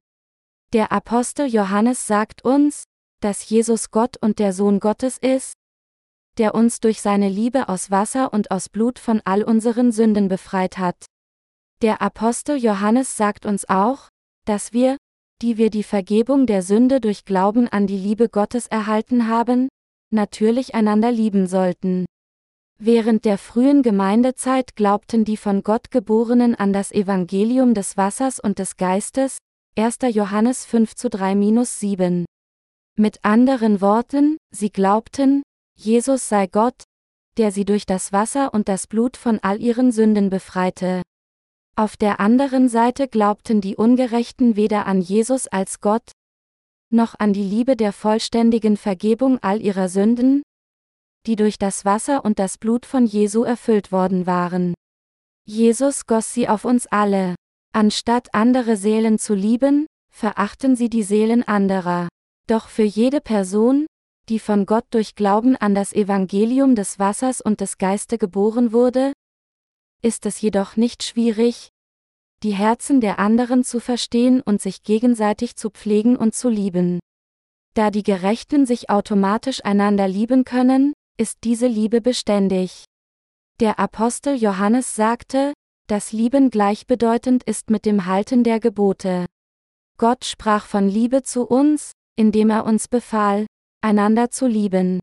Der 0.72 0.92
Apostel 0.92 1.46
Johannes 1.46 2.06
sagt 2.06 2.44
uns, 2.44 2.84
dass 3.20 3.48
Jesus 3.48 3.90
Gott 3.90 4.18
und 4.18 4.38
der 4.38 4.52
Sohn 4.52 4.78
Gottes 4.78 5.18
ist, 5.18 5.54
der 6.38 6.54
uns 6.54 6.80
durch 6.80 7.00
seine 7.00 7.28
Liebe 7.28 7.68
aus 7.68 7.90
Wasser 7.90 8.32
und 8.32 8.50
aus 8.50 8.68
Blut 8.68 8.98
von 8.98 9.20
all 9.24 9.42
unseren 9.42 9.92
Sünden 9.92 10.28
befreit 10.28 10.78
hat. 10.78 11.06
Der 11.82 12.00
Apostel 12.00 12.56
Johannes 12.56 13.16
sagt 13.16 13.46
uns 13.46 13.68
auch, 13.68 14.08
dass 14.46 14.72
wir, 14.72 14.96
die 15.42 15.58
wir 15.58 15.70
die 15.70 15.82
Vergebung 15.82 16.46
der 16.46 16.62
Sünde 16.62 17.00
durch 17.00 17.24
Glauben 17.24 17.68
an 17.68 17.86
die 17.86 17.98
Liebe 17.98 18.28
Gottes 18.28 18.66
erhalten 18.66 19.28
haben, 19.28 19.68
natürlich 20.10 20.74
einander 20.74 21.12
lieben 21.12 21.46
sollten. 21.46 22.06
Während 22.78 23.24
der 23.24 23.38
frühen 23.38 23.82
Gemeindezeit 23.82 24.76
glaubten 24.76 25.24
die 25.24 25.36
von 25.36 25.62
Gott 25.62 25.90
Geborenen 25.90 26.54
an 26.54 26.72
das 26.72 26.92
Evangelium 26.92 27.72
des 27.72 27.96
Wassers 27.96 28.38
und 28.38 28.58
des 28.58 28.76
Geistes, 28.76 29.38
1. 29.78 29.98
Johannes 30.12 30.64
5 30.64 30.94
zu 30.94 31.08
3-7. 31.08 32.24
Mit 32.98 33.24
anderen 33.24 33.80
Worten, 33.80 34.38
sie 34.50 34.70
glaubten, 34.70 35.42
Jesus 35.78 36.28
sei 36.28 36.46
Gott, 36.46 36.84
der 37.36 37.52
sie 37.52 37.64
durch 37.64 37.86
das 37.86 38.12
Wasser 38.12 38.52
und 38.54 38.68
das 38.68 38.86
Blut 38.86 39.16
von 39.16 39.38
all 39.40 39.60
ihren 39.60 39.92
Sünden 39.92 40.30
befreite. 40.30 41.02
Auf 41.76 41.96
der 41.96 42.18
anderen 42.20 42.68
Seite 42.68 43.06
glaubten 43.06 43.60
die 43.60 43.76
Ungerechten 43.76 44.56
weder 44.56 44.86
an 44.86 45.02
Jesus 45.02 45.46
als 45.46 45.80
Gott, 45.80 46.12
noch 46.90 47.14
an 47.18 47.32
die 47.34 47.42
Liebe 47.42 47.76
der 47.76 47.92
vollständigen 47.92 48.76
Vergebung 48.76 49.38
all 49.42 49.60
ihrer 49.60 49.88
Sünden, 49.90 50.42
die 51.26 51.36
durch 51.36 51.58
das 51.58 51.84
Wasser 51.84 52.24
und 52.24 52.38
das 52.38 52.56
Blut 52.56 52.86
von 52.86 53.04
Jesu 53.04 53.42
erfüllt 53.44 53.92
worden 53.92 54.26
waren. 54.26 54.74
Jesus 55.44 56.06
goss 56.06 56.32
sie 56.32 56.48
auf 56.48 56.64
uns 56.64 56.86
alle. 56.86 57.34
Anstatt 57.72 58.34
andere 58.34 58.76
Seelen 58.76 59.18
zu 59.18 59.34
lieben, 59.34 59.86
verachten 60.10 60.76
sie 60.76 60.88
die 60.88 61.02
Seelen 61.02 61.42
anderer. 61.42 62.08
Doch 62.48 62.68
für 62.68 62.84
jede 62.84 63.20
Person, 63.20 63.86
die 64.28 64.38
von 64.38 64.66
Gott 64.66 64.84
durch 64.90 65.14
Glauben 65.14 65.56
an 65.56 65.74
das 65.74 65.92
Evangelium 65.92 66.74
des 66.74 66.98
Wassers 66.98 67.40
und 67.40 67.60
des 67.60 67.78
Geiste 67.78 68.18
geboren 68.18 68.72
wurde, 68.72 69.12
ist 70.02 70.26
es 70.26 70.40
jedoch 70.40 70.76
nicht 70.76 71.02
schwierig, 71.02 71.70
die 72.42 72.52
Herzen 72.52 73.00
der 73.00 73.18
anderen 73.18 73.64
zu 73.64 73.80
verstehen 73.80 74.40
und 74.42 74.60
sich 74.60 74.82
gegenseitig 74.82 75.56
zu 75.56 75.70
pflegen 75.70 76.16
und 76.16 76.34
zu 76.34 76.48
lieben. 76.48 77.00
Da 77.74 77.90
die 77.90 78.02
Gerechten 78.02 78.66
sich 78.66 78.90
automatisch 78.90 79.64
einander 79.64 80.08
lieben 80.08 80.44
können, 80.44 80.92
ist 81.18 81.38
diese 81.44 81.66
Liebe 81.66 82.00
beständig. 82.00 82.84
Der 83.60 83.78
Apostel 83.78 84.36
Johannes 84.36 84.94
sagte, 84.96 85.54
dass 85.86 86.12
Lieben 86.12 86.50
gleichbedeutend 86.50 87.44
ist 87.44 87.70
mit 87.70 87.86
dem 87.86 88.06
Halten 88.06 88.44
der 88.44 88.60
Gebote. 88.60 89.26
Gott 89.98 90.24
sprach 90.24 90.66
von 90.66 90.88
Liebe 90.88 91.22
zu 91.22 91.46
uns, 91.46 91.92
indem 92.16 92.50
er 92.50 92.64
uns 92.64 92.88
befahl, 92.88 93.46
einander 93.86 94.32
zu 94.32 94.48
lieben. 94.48 94.98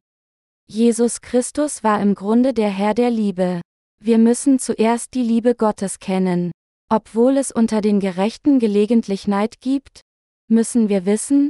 Jesus 0.67 1.22
Christus 1.22 1.86
war 1.86 2.02
im 2.02 2.15
Grunde 2.15 2.54
der 2.54 2.69
Herr 2.69 2.93
der 2.93 3.12
Liebe. 3.12 3.62
Wir 4.02 4.17
müssen 4.17 4.60
zuerst 4.60 5.13
die 5.13 5.24
Liebe 5.24 5.56
Gottes 5.56 6.00
kennen. 6.00 6.52
Obwohl 6.89 7.38
es 7.38 7.50
unter 7.50 7.80
den 7.80 8.02
Gerechten 8.02 8.60
gelegentlich 8.60 9.26
Neid 9.26 9.62
gibt, 9.62 10.02
müssen 10.50 10.89
wir 10.89 11.06
wissen, 11.06 11.50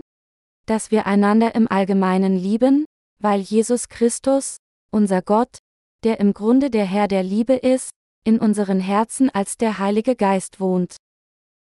dass 0.68 0.92
wir 0.92 1.08
einander 1.08 1.56
im 1.56 1.68
Allgemeinen 1.68 2.38
lieben, 2.38 2.86
weil 3.20 3.42
Jesus 3.42 3.90
Christus, 3.90 4.58
unser 4.92 5.24
Gott, 5.24 5.58
der 6.04 6.20
im 6.20 6.36
Grunde 6.36 6.70
der 6.70 6.86
Herr 6.86 7.08
der 7.08 7.24
Liebe 7.24 7.56
ist, 7.56 7.90
in 8.24 8.38
unseren 8.38 8.80
Herzen 8.80 9.32
als 9.32 9.58
der 9.58 9.80
Heilige 9.80 10.16
Geist 10.16 10.60
wohnt. 10.60 10.98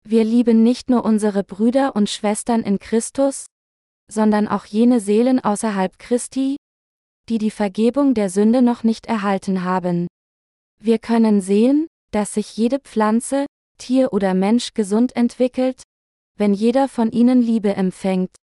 Wir 0.04 0.24
lieben 0.24 0.64
nicht 0.64 0.90
nur 0.90 1.06
unsere 1.06 1.44
Brüder 1.44 1.96
und 1.96 2.10
Schwestern 2.10 2.64
in 2.64 2.80
Christus, 2.80 3.46
sondern 4.10 4.48
auch 4.48 4.66
jene 4.66 5.00
Seelen 5.00 5.40
außerhalb 5.40 5.98
Christi, 6.00 6.58
die 7.30 7.38
die 7.38 7.52
Vergebung 7.52 8.14
der 8.14 8.30
Sünde 8.30 8.62
noch 8.62 8.84
nicht 8.84 9.06
erhalten 9.06 9.64
haben. 9.64 10.08
Wir 10.82 10.98
können 10.98 11.42
sehen, 11.42 11.88
dass 12.12 12.34
sich 12.34 12.58
jede 12.58 12.80
Pflanze, 12.80 13.46
Tier 13.78 14.12
oder 14.12 14.34
Mensch 14.34 14.74
gesund 14.74 15.16
entwickelt, 15.16 15.84
wenn 16.38 16.54
jeder 16.54 16.88
von 16.88 17.12
ihnen 17.12 17.42
Liebe 17.42 17.76
empfängt. 17.76 18.36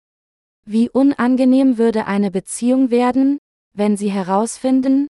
Wie 0.65 0.89
unangenehm 0.89 1.79
würde 1.79 2.07
eine 2.07 2.31
Beziehung 2.31 2.91
werden, 2.91 3.39
wenn 3.73 3.97
sie 3.97 4.11
herausfinden, 4.11 5.09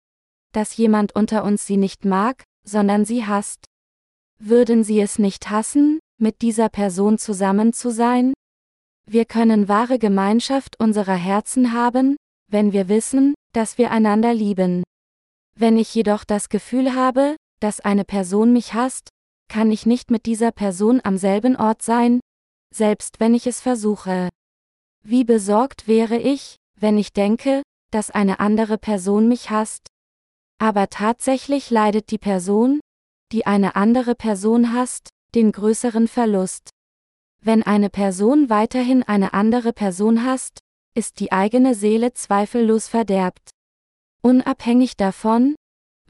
dass 0.53 0.77
jemand 0.77 1.15
unter 1.15 1.45
uns 1.45 1.67
sie 1.67 1.77
nicht 1.77 2.05
mag, 2.05 2.45
sondern 2.65 3.05
sie 3.05 3.27
hasst. 3.27 3.65
Würden 4.41 4.85
sie 4.85 5.01
es 5.01 5.19
nicht 5.19 5.51
hassen, 5.51 6.01
mit 6.21 6.43
dieser 6.43 6.69
Person 6.69 7.19
zusammen 7.19 7.73
zu 7.73 7.91
sein? 7.91 8.33
Wir 9.11 9.25
können 9.25 9.69
wahre 9.69 9.99
Gemeinschaft 9.99 10.79
unserer 10.79 11.15
Herzen 11.15 11.73
haben, 11.73 12.17
wenn 12.51 12.75
wir 12.75 12.91
wissen, 12.91 13.33
dass 13.55 13.79
wir 13.79 13.91
einander 13.91 14.35
lieben. 14.35 14.83
Wenn 15.57 15.79
ich 15.79 15.95
jedoch 15.95 16.25
das 16.25 16.51
Gefühl 16.51 16.95
habe, 16.95 17.35
dass 17.59 17.81
eine 17.81 18.05
Person 18.05 18.53
mich 18.53 18.75
hasst, 18.75 19.09
kann 19.49 19.71
ich 19.73 19.87
nicht 19.87 20.11
mit 20.11 20.27
dieser 20.27 20.53
Person 20.53 21.01
am 21.03 21.17
selben 21.17 21.57
Ort 21.57 21.81
sein, 21.81 22.21
selbst 22.71 23.19
wenn 23.19 23.33
ich 23.33 23.47
es 23.47 23.63
versuche. 23.63 24.29
Wie 25.03 25.25
besorgt 25.25 25.89
wäre 25.89 26.19
ich, 26.19 26.57
wenn 26.79 26.99
ich 26.99 27.15
denke, 27.15 27.63
dass 27.91 28.11
eine 28.11 28.41
andere 28.41 28.77
Person 28.77 29.27
mich 29.27 29.49
hasst? 29.49 29.87
Aber 30.59 30.91
tatsächlich 30.91 31.71
leidet 31.71 32.11
die 32.11 32.19
Person, 32.19 32.79
die 33.33 33.47
eine 33.47 33.75
andere 33.75 34.15
Person 34.15 34.75
hasst, 34.75 35.09
den 35.35 35.51
größeren 35.51 36.09
Verlust. 36.09 36.69
Wenn 37.41 37.63
eine 37.63 37.91
Person 37.91 38.51
weiterhin 38.51 39.03
eine 39.03 39.33
andere 39.33 39.73
Person 39.73 40.25
hasst, 40.25 40.59
ist 40.95 41.21
die 41.21 41.33
eigene 41.33 41.75
Seele 41.75 42.13
zweifellos 42.13 42.89
verderbt. 42.89 43.51
Unabhängig 44.23 44.97
davon, 44.97 45.55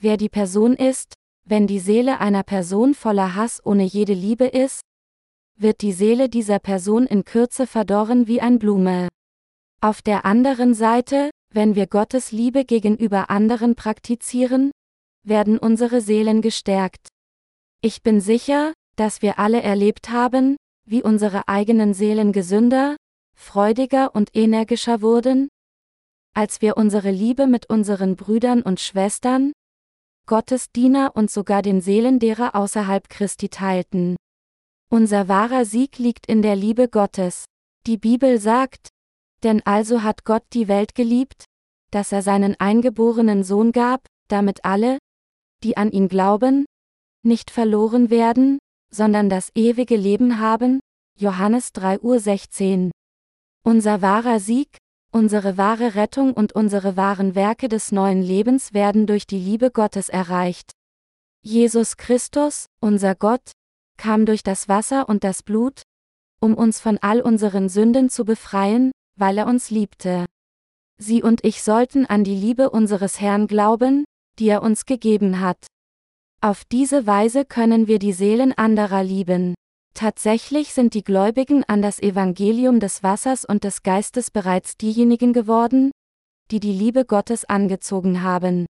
wer 0.01 0.17
die 0.17 0.31
Person 0.31 0.75
ist, 0.75 1.15
wenn 1.45 1.67
die 1.67 1.79
Seele 1.79 2.21
einer 2.21 2.43
Person 2.43 2.95
voller 2.95 3.35
Hass 3.35 3.65
ohne 3.65 3.85
jede 3.85 4.15
Liebe 4.15 4.47
ist, 4.47 4.81
wird 5.57 5.83
die 5.83 5.93
Seele 5.93 6.29
dieser 6.29 6.59
Person 6.59 7.07
in 7.07 7.25
Kürze 7.25 7.67
verdorren 7.67 8.27
wie 8.27 8.41
ein 8.41 8.59
Blume. 8.59 9.09
Auf 9.81 10.03
der 10.03 10.25
anderen 10.25 10.75
Seite, 10.75 11.31
wenn 11.53 11.75
wir 11.75 11.87
Gottes 11.87 12.33
Liebe 12.33 12.65
gegenüber 12.65 13.31
anderen 13.31 13.75
praktizieren, 13.75 14.71
werden 15.25 15.59
unsere 15.59 16.01
Seelen 16.01 16.43
gestärkt. 16.43 17.09
Ich 17.81 18.03
bin 18.03 18.21
sicher, 18.21 18.73
dass 18.97 19.23
wir 19.23 19.39
alle 19.39 19.63
erlebt 19.63 20.11
haben, 20.11 20.57
wie 20.91 21.03
unsere 21.03 21.49
eigenen 21.49 21.95
Seelen 21.95 22.33
gesünder, 22.33 22.97
freudiger 23.37 24.15
und 24.15 24.35
energischer 24.35 25.01
wurden, 25.03 25.49
als 26.35 26.61
wir 26.61 26.77
unsere 26.77 27.11
Liebe 27.11 27.47
mit 27.47 27.69
unseren 27.69 28.17
Brüdern 28.17 28.63
und 28.63 28.81
Schwestern, 28.81 29.53
Gottes 30.27 30.71
Diener 30.73 31.13
und 31.15 31.31
sogar 31.31 31.63
den 31.63 31.81
Seelen 31.81 32.19
derer 32.19 32.55
außerhalb 32.55 33.09
Christi 33.09 33.49
teilten. 33.49 34.17
Unser 34.91 35.29
wahrer 35.29 35.65
Sieg 35.65 35.99
liegt 35.99 36.27
in 36.27 36.43
der 36.43 36.57
Liebe 36.57 36.89
Gottes. 36.89 37.45
Die 37.87 37.97
Bibel 37.97 38.39
sagt, 38.39 38.89
denn 39.43 39.63
also 39.65 40.03
hat 40.03 40.25
Gott 40.25 40.45
die 40.53 40.69
Welt 40.69 40.95
geliebt, 40.95 41.45
dass 41.91 42.13
er 42.13 42.23
seinen 42.23 42.59
eingeborenen 42.59 43.45
Sohn 43.45 43.73
gab, 43.73 44.07
damit 44.29 44.65
alle, 44.65 44.99
die 45.63 45.77
an 45.77 45.91
ihn 45.91 46.09
glauben, 46.09 46.67
nicht 47.25 47.51
verloren 47.51 48.11
werden, 48.11 48.59
sondern 48.91 49.29
das 49.29 49.51
ewige 49.55 49.97
Leben 49.97 50.39
haben. 50.39 50.81
Johannes 51.19 51.73
3 51.73 52.01
Uhr 52.01 52.21
16. 52.21 52.91
Unser 53.65 54.03
wahrer 54.03 54.41
Sieg, 54.41 54.79
unsere 55.13 55.57
wahre 55.57 55.95
Rettung 55.95 56.33
und 56.33 56.53
unsere 56.53 56.97
wahren 56.97 57.35
Werke 57.35 57.69
des 57.69 57.93
neuen 57.93 58.23
Lebens 58.23 58.73
werden 58.73 59.07
durch 59.07 59.27
die 59.27 59.39
Liebe 59.39 59.71
Gottes 59.71 60.09
erreicht. 60.09 60.73
Jesus 61.43 61.97
Christus, 61.97 62.67
unser 62.81 63.15
Gott, 63.15 63.53
kam 63.97 64.27
durch 64.27 64.43
das 64.43 64.69
Wasser 64.69 65.09
und 65.09 65.25
das 65.25 65.43
Blut, 65.43 65.83
um 66.41 66.55
uns 66.55 66.81
von 66.81 66.99
all 66.99 67.21
unseren 67.21 67.69
Sünden 67.69 68.11
zu 68.11 68.25
befreien, 68.25 68.93
weil 69.17 69.39
er 69.39 69.47
uns 69.47 69.71
liebte. 69.71 70.27
Sie 70.99 71.23
und 71.23 71.45
ich 71.45 71.63
sollten 71.63 72.07
an 72.07 72.25
die 72.25 72.35
Liebe 72.35 72.71
unseres 72.71 73.21
Herrn 73.21 73.47
glauben, 73.47 74.05
die 74.39 74.49
er 74.49 74.63
uns 74.63 74.85
gegeben 74.85 75.41
hat. 75.41 75.67
Auf 76.41 76.65
diese 76.65 77.05
Weise 77.09 77.45
können 77.45 77.89
wir 77.89 77.99
die 77.99 78.13
Seelen 78.13 78.53
anderer 78.53 79.03
lieben. 79.03 79.55
Tatsächlich 79.93 80.73
sind 80.73 80.95
die 80.95 81.03
Gläubigen 81.03 81.65
an 81.65 81.83
das 81.83 82.01
Evangelium 82.01 82.79
des 82.79 83.03
Wassers 83.03 83.45
und 83.45 83.65
des 83.65 83.83
Geistes 83.83 84.31
bereits 84.31 84.77
diejenigen 84.77 85.33
geworden, 85.33 85.91
die 86.53 86.61
die 86.61 86.73
Liebe 86.73 87.05
Gottes 87.05 87.45
angezogen 87.45 88.23
haben. 88.23 88.67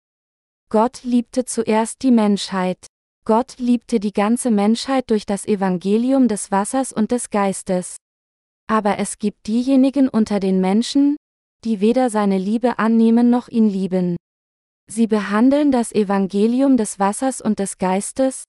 Gott 0.69 1.03
liebte 1.03 1.43
zuerst 1.43 2.03
die 2.03 2.11
Menschheit. 2.11 2.87
Gott 3.25 3.55
liebte 3.57 3.99
die 3.99 4.13
ganze 4.13 4.49
Menschheit 4.49 5.09
durch 5.09 5.25
das 5.25 5.45
Evangelium 5.45 6.29
des 6.29 6.51
Wassers 6.51 6.93
und 6.93 7.11
des 7.11 7.29
Geistes. 7.31 7.97
Aber 8.67 8.97
es 8.97 9.19
gibt 9.19 9.47
diejenigen 9.47 10.07
unter 10.07 10.39
den 10.39 10.61
Menschen, 10.61 11.17
die 11.65 11.81
weder 11.81 12.09
seine 12.09 12.37
Liebe 12.37 12.79
annehmen 12.79 13.29
noch 13.29 13.49
ihn 13.49 13.67
lieben. 13.67 14.15
Sie 14.89 15.07
behandeln 15.07 15.71
das 15.71 15.91
Evangelium 15.91 16.77
des 16.77 16.97
Wassers 16.97 17.41
und 17.41 17.59
des 17.59 17.77
Geistes, 17.77 18.45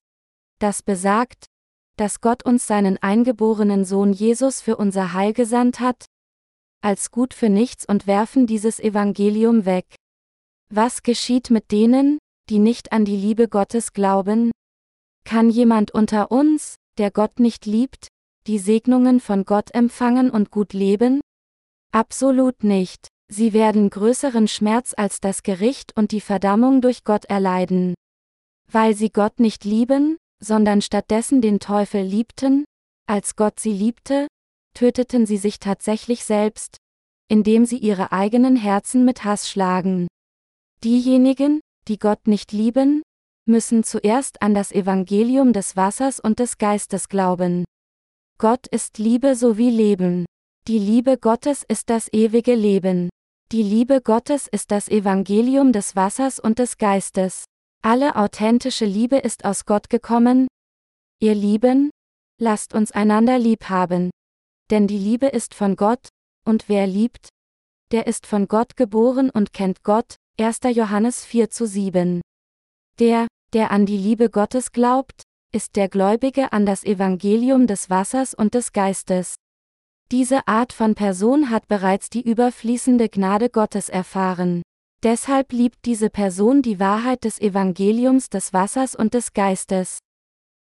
das 0.60 0.82
besagt, 0.82 1.46
dass 1.96 2.20
Gott 2.20 2.44
uns 2.44 2.66
seinen 2.66 2.96
eingeborenen 2.98 3.84
Sohn 3.84 4.12
Jesus 4.12 4.60
für 4.60 4.76
unser 4.76 5.12
Heil 5.12 5.32
gesandt 5.32 5.80
hat, 5.80 6.06
als 6.80 7.10
gut 7.10 7.34
für 7.34 7.48
nichts 7.48 7.84
und 7.84 8.06
werfen 8.06 8.46
dieses 8.46 8.78
Evangelium 8.78 9.64
weg. 9.64 9.96
Was 10.72 11.02
geschieht 11.02 11.50
mit 11.50 11.72
denen, 11.72 12.18
die 12.48 12.58
nicht 12.58 12.92
an 12.92 13.04
die 13.04 13.16
Liebe 13.16 13.48
Gottes 13.48 13.92
glauben? 13.92 14.52
Kann 15.24 15.50
jemand 15.50 15.90
unter 15.90 16.30
uns, 16.30 16.76
der 16.98 17.10
Gott 17.10 17.40
nicht 17.40 17.66
liebt, 17.66 18.08
die 18.46 18.58
Segnungen 18.58 19.20
von 19.20 19.44
Gott 19.44 19.74
empfangen 19.74 20.30
und 20.30 20.50
gut 20.50 20.72
leben? 20.72 21.20
Absolut 21.92 22.62
nicht. 22.62 23.08
Sie 23.30 23.52
werden 23.52 23.90
größeren 23.90 24.48
Schmerz 24.48 24.94
als 24.96 25.20
das 25.20 25.42
Gericht 25.42 25.96
und 25.96 26.12
die 26.12 26.20
Verdammung 26.20 26.80
durch 26.80 27.04
Gott 27.04 27.26
erleiden. 27.26 27.94
Weil 28.70 28.94
sie 28.94 29.10
Gott 29.10 29.38
nicht 29.38 29.64
lieben, 29.64 30.16
sondern 30.42 30.80
stattdessen 30.82 31.40
den 31.42 31.60
Teufel 31.60 32.02
liebten, 32.02 32.64
als 33.06 33.36
Gott 33.36 33.60
sie 33.60 33.72
liebte, 33.72 34.28
töteten 34.74 35.26
sie 35.26 35.36
sich 35.36 35.58
tatsächlich 35.58 36.24
selbst, 36.24 36.76
indem 37.28 37.66
sie 37.66 37.78
ihre 37.78 38.12
eigenen 38.12 38.56
Herzen 38.56 39.04
mit 39.04 39.24
Hass 39.24 39.48
schlagen. 39.48 40.08
Diejenigen, 40.84 41.60
die 41.88 41.98
Gott 41.98 42.26
nicht 42.26 42.52
lieben, 42.52 43.02
müssen 43.46 43.82
zuerst 43.82 44.40
an 44.42 44.54
das 44.54 44.72
Evangelium 44.72 45.52
des 45.52 45.76
Wassers 45.76 46.20
und 46.20 46.38
des 46.38 46.58
Geistes 46.58 47.08
glauben. 47.08 47.64
Gott 48.38 48.66
ist 48.68 48.98
Liebe 48.98 49.34
sowie 49.34 49.70
Leben. 49.70 50.26
Die 50.68 50.78
Liebe 50.78 51.18
Gottes 51.18 51.64
ist 51.66 51.90
das 51.90 52.12
ewige 52.12 52.54
Leben. 52.54 53.08
Die 53.50 53.62
Liebe 53.62 54.02
Gottes 54.02 54.46
ist 54.46 54.70
das 54.70 54.90
Evangelium 54.90 55.72
des 55.72 55.96
Wassers 55.96 56.38
und 56.38 56.58
des 56.58 56.76
Geistes. 56.76 57.46
Alle 57.82 58.16
authentische 58.16 58.84
Liebe 58.84 59.16
ist 59.16 59.46
aus 59.46 59.64
Gott 59.64 59.88
gekommen. 59.88 60.48
Ihr 61.18 61.34
Lieben, 61.34 61.88
lasst 62.38 62.74
uns 62.74 62.92
einander 62.92 63.38
lieb 63.38 63.70
haben. 63.70 64.10
Denn 64.70 64.86
die 64.86 64.98
Liebe 64.98 65.28
ist 65.28 65.54
von 65.54 65.76
Gott, 65.76 66.10
und 66.44 66.68
wer 66.68 66.86
liebt, 66.86 67.30
der 67.90 68.06
ist 68.06 68.26
von 68.26 68.48
Gott 68.48 68.76
geboren 68.76 69.30
und 69.30 69.54
kennt 69.54 69.82
Gott. 69.82 70.16
1. 70.38 70.58
Johannes 70.74 71.24
4 71.24 71.48
zu 71.48 71.66
7. 71.66 72.20
Der, 72.98 73.28
der 73.54 73.70
an 73.70 73.86
die 73.86 73.96
Liebe 73.96 74.28
Gottes 74.28 74.72
glaubt, 74.72 75.22
ist 75.54 75.76
der 75.76 75.88
Gläubige 75.88 76.52
an 76.52 76.66
das 76.66 76.84
Evangelium 76.84 77.66
des 77.66 77.88
Wassers 77.88 78.34
und 78.34 78.52
des 78.52 78.74
Geistes. 78.74 79.36
Diese 80.10 80.48
Art 80.48 80.72
von 80.72 80.94
Person 80.94 81.50
hat 81.50 81.68
bereits 81.68 82.08
die 82.08 82.22
überfließende 82.22 83.10
Gnade 83.10 83.50
Gottes 83.50 83.90
erfahren. 83.90 84.62
Deshalb 85.02 85.52
liebt 85.52 85.84
diese 85.84 86.08
Person 86.08 86.62
die 86.62 86.80
Wahrheit 86.80 87.24
des 87.24 87.38
Evangeliums 87.38 88.30
des 88.30 88.54
Wassers 88.54 88.94
und 88.94 89.12
des 89.12 89.34
Geistes. 89.34 89.98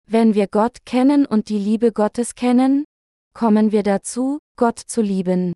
Wenn 0.08 0.34
wir 0.34 0.48
Gott 0.48 0.86
kennen 0.86 1.26
und 1.26 1.50
die 1.50 1.58
Liebe 1.58 1.92
Gottes 1.92 2.36
kennen, 2.36 2.86
kommen 3.34 3.74
wir 3.74 3.84
dazu, 3.84 4.40
Gott 4.58 4.80
zu 4.80 5.02
lieben. 5.02 5.52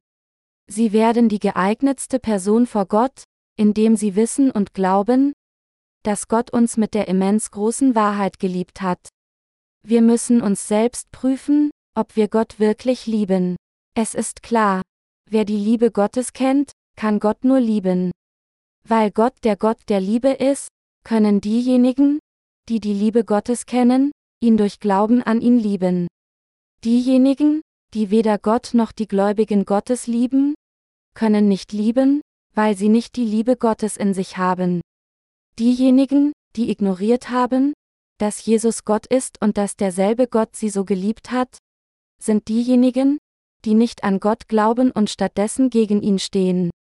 Sie 0.69 0.91
werden 0.91 1.29
die 1.29 1.39
geeignetste 1.39 2.19
Person 2.19 2.67
vor 2.67 2.87
Gott, 2.87 3.23
indem 3.55 3.95
sie 3.95 4.17
wissen 4.17 4.51
und 4.51 4.73
glauben, 4.73 5.31
dass 6.03 6.27
Gott 6.27 6.51
uns 6.51 6.75
mit 6.75 6.93
der 6.93 7.07
immens 7.07 7.51
großen 7.51 7.95
Wahrheit 7.95 8.39
geliebt 8.39 8.81
hat. 8.81 8.99
Wir 9.81 10.01
müssen 10.01 10.41
uns 10.41 10.67
selbst 10.67 11.09
prüfen, 11.11 11.71
ob 11.95 12.17
wir 12.17 12.27
Gott 12.27 12.59
wirklich 12.59 13.07
lieben. 13.07 13.55
Es 13.99 14.13
ist 14.13 14.43
klar, 14.43 14.83
wer 15.27 15.43
die 15.43 15.57
Liebe 15.57 15.89
Gottes 15.89 16.31
kennt, 16.31 16.71
kann 16.95 17.19
Gott 17.19 17.43
nur 17.43 17.59
lieben. 17.59 18.11
Weil 18.87 19.09
Gott 19.09 19.33
der 19.43 19.57
Gott 19.57 19.79
der 19.89 19.99
Liebe 19.99 20.29
ist, 20.29 20.67
können 21.03 21.41
diejenigen, 21.41 22.19
die 22.69 22.79
die 22.79 22.93
Liebe 22.93 23.23
Gottes 23.23 23.65
kennen, 23.65 24.11
ihn 24.39 24.55
durch 24.55 24.79
Glauben 24.79 25.23
an 25.23 25.41
ihn 25.41 25.57
lieben. 25.57 26.05
Diejenigen, 26.83 27.61
die 27.95 28.11
weder 28.11 28.37
Gott 28.37 28.75
noch 28.75 28.91
die 28.91 29.07
Gläubigen 29.07 29.65
Gottes 29.65 30.05
lieben, 30.05 30.53
können 31.15 31.47
nicht 31.47 31.73
lieben, 31.73 32.21
weil 32.53 32.77
sie 32.77 32.89
nicht 32.89 33.15
die 33.15 33.25
Liebe 33.25 33.57
Gottes 33.57 33.97
in 33.97 34.13
sich 34.13 34.37
haben. 34.37 34.81
Diejenigen, 35.57 36.33
die 36.55 36.69
ignoriert 36.69 37.31
haben, 37.31 37.73
dass 38.19 38.45
Jesus 38.45 38.85
Gott 38.85 39.07
ist 39.07 39.41
und 39.41 39.57
dass 39.57 39.75
derselbe 39.75 40.27
Gott 40.27 40.55
sie 40.55 40.69
so 40.69 40.85
geliebt 40.85 41.31
hat, 41.31 41.57
sind 42.21 42.47
diejenigen, 42.47 43.17
die 43.67 43.73
nicht 43.73 44.05
an 44.05 44.21
Gott 44.21 44.47
glauben 44.47 44.91
und 44.91 45.09
stattdessen 45.09 45.69
gegen 45.69 46.01
ihn 46.01 46.19
stehen. 46.19 46.71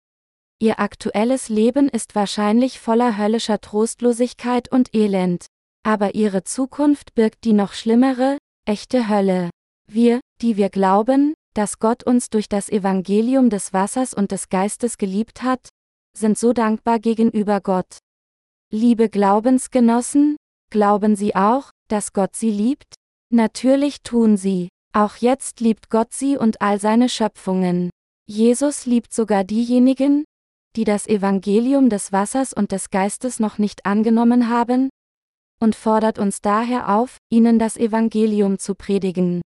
Ihr 0.61 0.79
aktuelles 0.79 1.49
Leben 1.49 1.88
ist 1.88 2.14
wahrscheinlich 2.14 2.79
voller 2.79 3.18
höllischer 3.18 3.61
Trostlosigkeit 3.61 4.70
und 4.70 4.94
Elend. 4.94 5.46
Aber 5.83 6.14
ihre 6.14 6.44
Zukunft 6.44 7.16
birgt 7.16 7.42
die 7.42 7.55
noch 7.55 7.72
schlimmere, 7.72 8.38
echte 8.68 9.09
Hölle. 9.09 9.51
Wir, 9.90 10.20
die 10.40 10.57
wir 10.57 10.70
glauben, 10.70 11.35
dass 11.55 11.81
Gott 11.81 12.05
uns 12.05 12.31
durch 12.31 12.49
das 12.49 12.68
Evangelium 12.68 13.51
des 13.51 13.72
Wassers 13.72 14.14
und 14.14 14.31
des 14.31 14.49
Geistes 14.49 14.96
geliebt 14.96 15.42
hat, 15.42 15.68
sind 16.16 16.38
so 16.38 16.53
dankbar 16.53 17.01
gegenüber 17.01 17.61
Gott. 17.61 17.99
Liebe 18.72 19.09
Glaubensgenossen, 19.09 20.37
glauben 20.70 21.16
Sie 21.16 21.35
auch, 21.35 21.70
dass 21.88 22.12
Gott 22.12 22.37
Sie 22.37 22.51
liebt? 22.53 22.94
Natürlich 23.33 24.03
tun 24.05 24.37
Sie. 24.37 24.68
Auch 24.97 25.17
jetzt 25.17 25.61
liebt 25.61 25.91
Gott 25.91 26.15
Sie 26.15 26.39
und 26.39 26.63
all 26.63 26.81
seine 26.81 27.11
Schöpfungen. 27.11 27.91
Jesus 28.27 28.87
liebt 28.87 29.13
sogar 29.13 29.45
diejenigen, 29.45 30.25
die 30.75 30.85
das 30.85 31.07
Evangelium 31.07 31.91
des 31.91 32.13
Wassers 32.13 32.55
und 32.55 32.73
des 32.73 32.89
Geistes 32.89 33.39
noch 33.39 33.59
nicht 33.59 33.85
angenommen 33.85 34.49
haben, 34.49 34.89
und 35.61 35.77
fordert 35.77 36.19
uns 36.19 36.41
daher 36.41 36.97
auf, 36.97 37.19
ihnen 37.29 37.59
das 37.59 37.77
Evangelium 37.77 38.59
zu 38.59 38.75
predigen. 38.75 39.43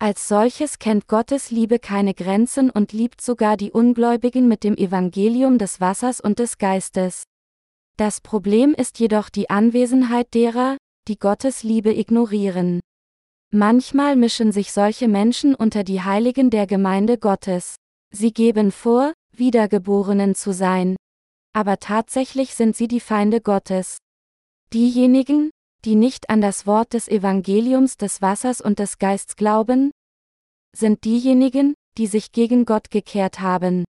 Als 0.00 0.26
solches 0.26 0.80
kennt 0.80 1.06
Gottes 1.06 1.52
Liebe 1.52 1.78
keine 1.78 2.12
Grenzen 2.12 2.68
und 2.68 2.92
liebt 2.92 3.20
sogar 3.20 3.56
die 3.56 3.70
Ungläubigen 3.70 4.48
mit 4.48 4.64
dem 4.64 4.76
Evangelium 4.76 5.58
des 5.58 5.80
Wassers 5.80 6.20
und 6.20 6.40
des 6.40 6.58
Geistes. 6.58 7.22
Das 7.96 8.20
Problem 8.20 8.74
ist 8.74 8.98
jedoch 8.98 9.28
die 9.28 9.48
Anwesenheit 9.48 10.34
derer, 10.34 10.76
die 11.06 11.20
Gottes 11.20 11.62
Liebe 11.62 11.96
ignorieren. 11.96 12.80
Manchmal 13.54 14.16
mischen 14.16 14.50
sich 14.50 14.72
solche 14.72 15.08
Menschen 15.08 15.54
unter 15.54 15.84
die 15.84 16.00
Heiligen 16.00 16.48
der 16.48 16.66
Gemeinde 16.66 17.18
Gottes. 17.18 17.76
Sie 18.10 18.32
geben 18.32 18.72
vor, 18.72 19.12
Wiedergeborenen 19.36 20.34
zu 20.34 20.54
sein. 20.54 20.96
Aber 21.52 21.76
tatsächlich 21.78 22.54
sind 22.54 22.76
sie 22.76 22.88
die 22.88 23.00
Feinde 23.00 23.42
Gottes. 23.42 23.98
Diejenigen, 24.72 25.50
die 25.84 25.96
nicht 25.96 26.30
an 26.30 26.40
das 26.40 26.66
Wort 26.66 26.94
des 26.94 27.08
Evangeliums 27.08 27.98
des 27.98 28.22
Wassers 28.22 28.62
und 28.62 28.78
des 28.78 28.96
Geists 28.96 29.36
glauben, 29.36 29.90
sind 30.74 31.04
diejenigen, 31.04 31.74
die 31.98 32.06
sich 32.06 32.32
gegen 32.32 32.64
Gott 32.64 32.90
gekehrt 32.90 33.40
haben. 33.40 33.84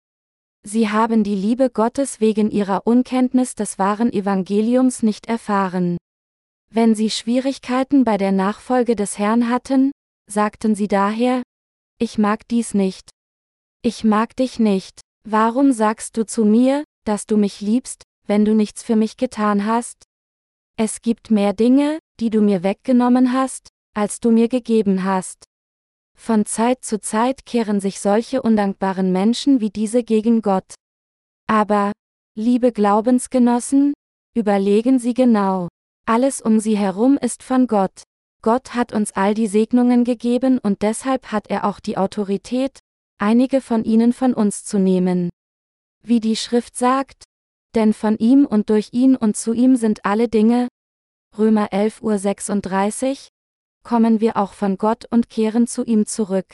Sie 0.62 0.88
haben 0.88 1.22
die 1.22 1.34
Liebe 1.34 1.68
Gottes 1.68 2.18
wegen 2.18 2.50
ihrer 2.50 2.86
Unkenntnis 2.86 3.56
des 3.56 3.78
wahren 3.78 4.10
Evangeliums 4.10 5.02
nicht 5.02 5.26
erfahren. 5.26 5.98
Wenn 6.72 6.94
sie 6.94 7.10
Schwierigkeiten 7.10 8.04
bei 8.04 8.16
der 8.16 8.30
Nachfolge 8.30 8.94
des 8.94 9.18
Herrn 9.18 9.48
hatten, 9.48 9.90
sagten 10.30 10.76
sie 10.76 10.86
daher, 10.86 11.42
ich 11.98 12.16
mag 12.16 12.46
dies 12.46 12.74
nicht. 12.74 13.10
Ich 13.82 14.04
mag 14.04 14.36
dich 14.36 14.60
nicht. 14.60 15.00
Warum 15.24 15.72
sagst 15.72 16.16
du 16.16 16.24
zu 16.24 16.44
mir, 16.44 16.84
dass 17.04 17.26
du 17.26 17.36
mich 17.36 17.60
liebst, 17.60 18.04
wenn 18.26 18.44
du 18.44 18.54
nichts 18.54 18.84
für 18.84 18.94
mich 18.94 19.16
getan 19.16 19.66
hast? 19.66 20.04
Es 20.76 21.02
gibt 21.02 21.32
mehr 21.32 21.54
Dinge, 21.54 21.98
die 22.20 22.30
du 22.30 22.40
mir 22.40 22.62
weggenommen 22.62 23.32
hast, 23.32 23.68
als 23.94 24.20
du 24.20 24.30
mir 24.30 24.48
gegeben 24.48 25.02
hast. 25.02 25.44
Von 26.16 26.46
Zeit 26.46 26.84
zu 26.84 27.00
Zeit 27.00 27.44
kehren 27.46 27.80
sich 27.80 27.98
solche 27.98 28.42
undankbaren 28.42 29.10
Menschen 29.10 29.60
wie 29.60 29.70
diese 29.70 30.04
gegen 30.04 30.40
Gott. 30.40 30.74
Aber, 31.48 31.92
liebe 32.36 32.70
Glaubensgenossen, 32.70 33.92
überlegen 34.36 35.00
Sie 35.00 35.14
genau. 35.14 35.68
Alles 36.10 36.40
um 36.40 36.58
Sie 36.58 36.76
herum 36.76 37.18
ist 37.18 37.44
von 37.44 37.68
Gott. 37.68 38.02
Gott 38.42 38.74
hat 38.74 38.92
uns 38.92 39.12
all 39.12 39.32
die 39.32 39.46
Segnungen 39.46 40.02
gegeben 40.02 40.58
und 40.58 40.82
deshalb 40.82 41.30
hat 41.30 41.48
er 41.48 41.64
auch 41.64 41.78
die 41.78 41.96
Autorität, 41.96 42.80
einige 43.18 43.60
von 43.60 43.84
ihnen 43.84 44.12
von 44.12 44.34
uns 44.34 44.64
zu 44.64 44.80
nehmen. 44.80 45.30
Wie 46.02 46.18
die 46.18 46.34
Schrift 46.34 46.76
sagt, 46.76 47.22
denn 47.76 47.92
von 47.92 48.18
ihm 48.18 48.44
und 48.44 48.70
durch 48.70 48.88
ihn 48.90 49.14
und 49.14 49.36
zu 49.36 49.52
ihm 49.52 49.76
sind 49.76 50.04
alle 50.04 50.26
Dinge, 50.26 50.66
Römer 51.38 51.72
11 51.72 52.02
Uhr 52.02 52.18
36, 52.18 53.28
kommen 53.84 54.20
wir 54.20 54.36
auch 54.36 54.54
von 54.54 54.78
Gott 54.78 55.04
und 55.12 55.30
kehren 55.30 55.68
zu 55.68 55.84
ihm 55.84 56.06
zurück. 56.06 56.52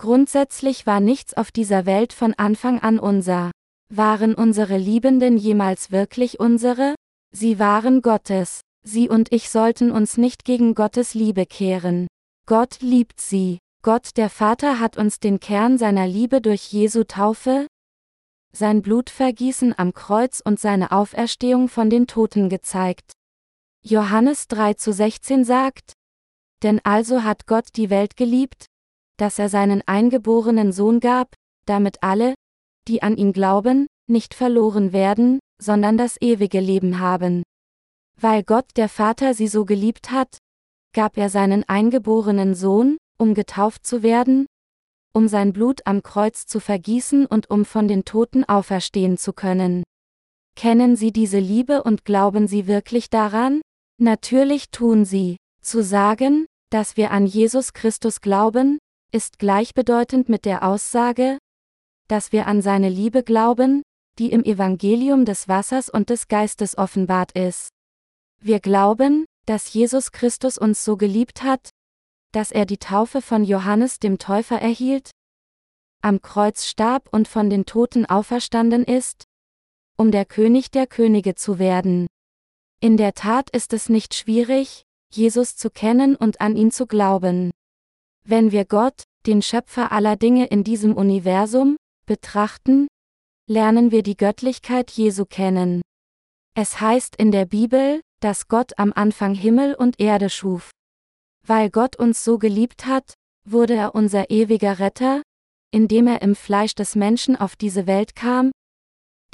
Grundsätzlich 0.00 0.88
war 0.88 0.98
nichts 0.98 1.34
auf 1.34 1.52
dieser 1.52 1.86
Welt 1.86 2.12
von 2.12 2.34
Anfang 2.34 2.80
an 2.80 2.98
unser. 2.98 3.52
Waren 3.90 4.34
unsere 4.34 4.76
Liebenden 4.76 5.36
jemals 5.36 5.92
wirklich 5.92 6.40
unsere? 6.40 6.96
Sie 7.30 7.60
waren 7.60 8.02
Gottes. 8.02 8.62
Sie 8.84 9.08
und 9.08 9.32
ich 9.32 9.48
sollten 9.48 9.90
uns 9.90 10.16
nicht 10.16 10.44
gegen 10.44 10.74
Gottes 10.74 11.14
Liebe 11.14 11.46
kehren. 11.46 12.08
Gott 12.46 12.80
liebt 12.80 13.20
sie. 13.20 13.58
Gott 13.82 14.16
der 14.16 14.30
Vater 14.30 14.78
hat 14.78 14.96
uns 14.96 15.18
den 15.18 15.40
Kern 15.40 15.78
seiner 15.78 16.06
Liebe 16.06 16.40
durch 16.40 16.72
Jesu 16.72 17.04
Taufe, 17.04 17.66
sein 18.52 18.82
Blutvergießen 18.82 19.76
am 19.76 19.92
Kreuz 19.94 20.40
und 20.44 20.60
seine 20.60 20.92
Auferstehung 20.92 21.68
von 21.68 21.90
den 21.90 22.06
Toten 22.06 22.48
gezeigt. 22.48 23.12
Johannes 23.82 24.46
3 24.48 24.74
zu 24.74 24.92
16 24.92 25.44
sagt, 25.44 25.94
denn 26.62 26.80
also 26.84 27.24
hat 27.24 27.46
Gott 27.46 27.68
die 27.76 27.90
Welt 27.90 28.16
geliebt, 28.16 28.66
dass 29.16 29.38
er 29.38 29.48
seinen 29.48 29.82
eingeborenen 29.86 30.72
Sohn 30.72 31.00
gab, 31.00 31.34
damit 31.66 32.02
alle, 32.02 32.34
die 32.88 33.02
an 33.02 33.16
ihn 33.16 33.32
glauben, 33.32 33.86
nicht 34.08 34.34
verloren 34.34 34.92
werden, 34.92 35.40
sondern 35.60 35.96
das 35.96 36.20
ewige 36.20 36.60
Leben 36.60 37.00
haben. 37.00 37.42
Weil 38.22 38.44
Gott 38.44 38.66
der 38.76 38.88
Vater 38.88 39.34
sie 39.34 39.48
so 39.48 39.64
geliebt 39.64 40.12
hat, 40.12 40.38
gab 40.94 41.16
er 41.16 41.28
seinen 41.28 41.64
eingeborenen 41.68 42.54
Sohn, 42.54 42.96
um 43.18 43.34
getauft 43.34 43.84
zu 43.84 44.04
werden, 44.04 44.46
um 45.12 45.26
sein 45.26 45.52
Blut 45.52 45.80
am 45.86 46.04
Kreuz 46.04 46.46
zu 46.46 46.60
vergießen 46.60 47.26
und 47.26 47.50
um 47.50 47.64
von 47.64 47.88
den 47.88 48.04
Toten 48.04 48.44
auferstehen 48.44 49.18
zu 49.18 49.32
können. 49.32 49.82
Kennen 50.54 50.94
Sie 50.94 51.10
diese 51.10 51.40
Liebe 51.40 51.82
und 51.82 52.04
glauben 52.04 52.46
Sie 52.46 52.68
wirklich 52.68 53.10
daran? 53.10 53.60
Natürlich 53.98 54.70
tun 54.70 55.04
Sie. 55.04 55.36
Zu 55.60 55.82
sagen, 55.82 56.46
dass 56.70 56.96
wir 56.96 57.10
an 57.10 57.26
Jesus 57.26 57.72
Christus 57.72 58.20
glauben, 58.20 58.78
ist 59.10 59.40
gleichbedeutend 59.40 60.28
mit 60.28 60.44
der 60.44 60.62
Aussage, 60.62 61.38
dass 62.06 62.30
wir 62.30 62.46
an 62.46 62.62
seine 62.62 62.88
Liebe 62.88 63.24
glauben, 63.24 63.82
die 64.20 64.30
im 64.30 64.44
Evangelium 64.44 65.24
des 65.24 65.48
Wassers 65.48 65.88
und 65.88 66.08
des 66.08 66.28
Geistes 66.28 66.78
offenbart 66.78 67.32
ist. 67.32 67.70
Wir 68.44 68.58
glauben, 68.58 69.24
dass 69.46 69.72
Jesus 69.72 70.10
Christus 70.10 70.58
uns 70.58 70.84
so 70.84 70.96
geliebt 70.96 71.44
hat, 71.44 71.70
dass 72.32 72.50
er 72.50 72.66
die 72.66 72.78
Taufe 72.78 73.22
von 73.22 73.44
Johannes 73.44 74.00
dem 74.00 74.18
Täufer 74.18 74.60
erhielt, 74.60 75.12
am 76.00 76.20
Kreuz 76.20 76.66
starb 76.66 77.08
und 77.12 77.28
von 77.28 77.50
den 77.50 77.66
Toten 77.66 78.04
auferstanden 78.04 78.82
ist, 78.82 79.26
um 79.96 80.10
der 80.10 80.24
König 80.24 80.72
der 80.72 80.88
Könige 80.88 81.36
zu 81.36 81.60
werden. 81.60 82.08
In 82.80 82.96
der 82.96 83.14
Tat 83.14 83.48
ist 83.50 83.72
es 83.72 83.88
nicht 83.88 84.12
schwierig, 84.12 84.82
Jesus 85.12 85.56
zu 85.56 85.70
kennen 85.70 86.16
und 86.16 86.40
an 86.40 86.56
ihn 86.56 86.72
zu 86.72 86.88
glauben. 86.88 87.52
Wenn 88.24 88.50
wir 88.50 88.64
Gott, 88.64 89.04
den 89.24 89.42
Schöpfer 89.42 89.92
aller 89.92 90.16
Dinge 90.16 90.46
in 90.46 90.64
diesem 90.64 90.96
Universum, 90.96 91.76
betrachten, 92.06 92.88
lernen 93.48 93.92
wir 93.92 94.02
die 94.02 94.16
Göttlichkeit 94.16 94.90
Jesu 94.90 95.26
kennen. 95.26 95.80
Es 96.56 96.80
heißt 96.80 97.14
in 97.14 97.30
der 97.30 97.44
Bibel, 97.44 98.00
dass 98.22 98.48
Gott 98.48 98.78
am 98.78 98.92
Anfang 98.94 99.34
Himmel 99.34 99.74
und 99.74 99.98
Erde 99.98 100.30
schuf. 100.30 100.70
Weil 101.46 101.70
Gott 101.70 101.96
uns 101.96 102.24
so 102.24 102.38
geliebt 102.38 102.86
hat, 102.86 103.14
wurde 103.44 103.74
er 103.74 103.94
unser 103.94 104.30
ewiger 104.30 104.78
Retter, 104.78 105.22
indem 105.72 106.06
er 106.06 106.22
im 106.22 106.36
Fleisch 106.36 106.74
des 106.74 106.94
Menschen 106.94 107.34
auf 107.36 107.56
diese 107.56 107.86
Welt 107.86 108.14
kam, 108.14 108.52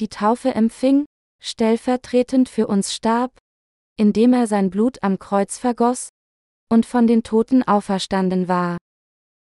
die 0.01 0.09
Taufe 0.09 0.55
empfing, 0.55 1.05
stellvertretend 1.43 2.49
für 2.49 2.67
uns 2.67 2.95
starb, 2.95 3.37
indem 3.97 4.33
er 4.33 4.47
sein 4.47 4.71
Blut 4.71 5.03
am 5.03 5.19
Kreuz 5.19 5.59
vergoss 5.59 6.09
und 6.71 6.87
von 6.87 7.07
den 7.07 7.23
Toten 7.23 7.63
auferstanden 7.63 8.49
war. 8.49 8.79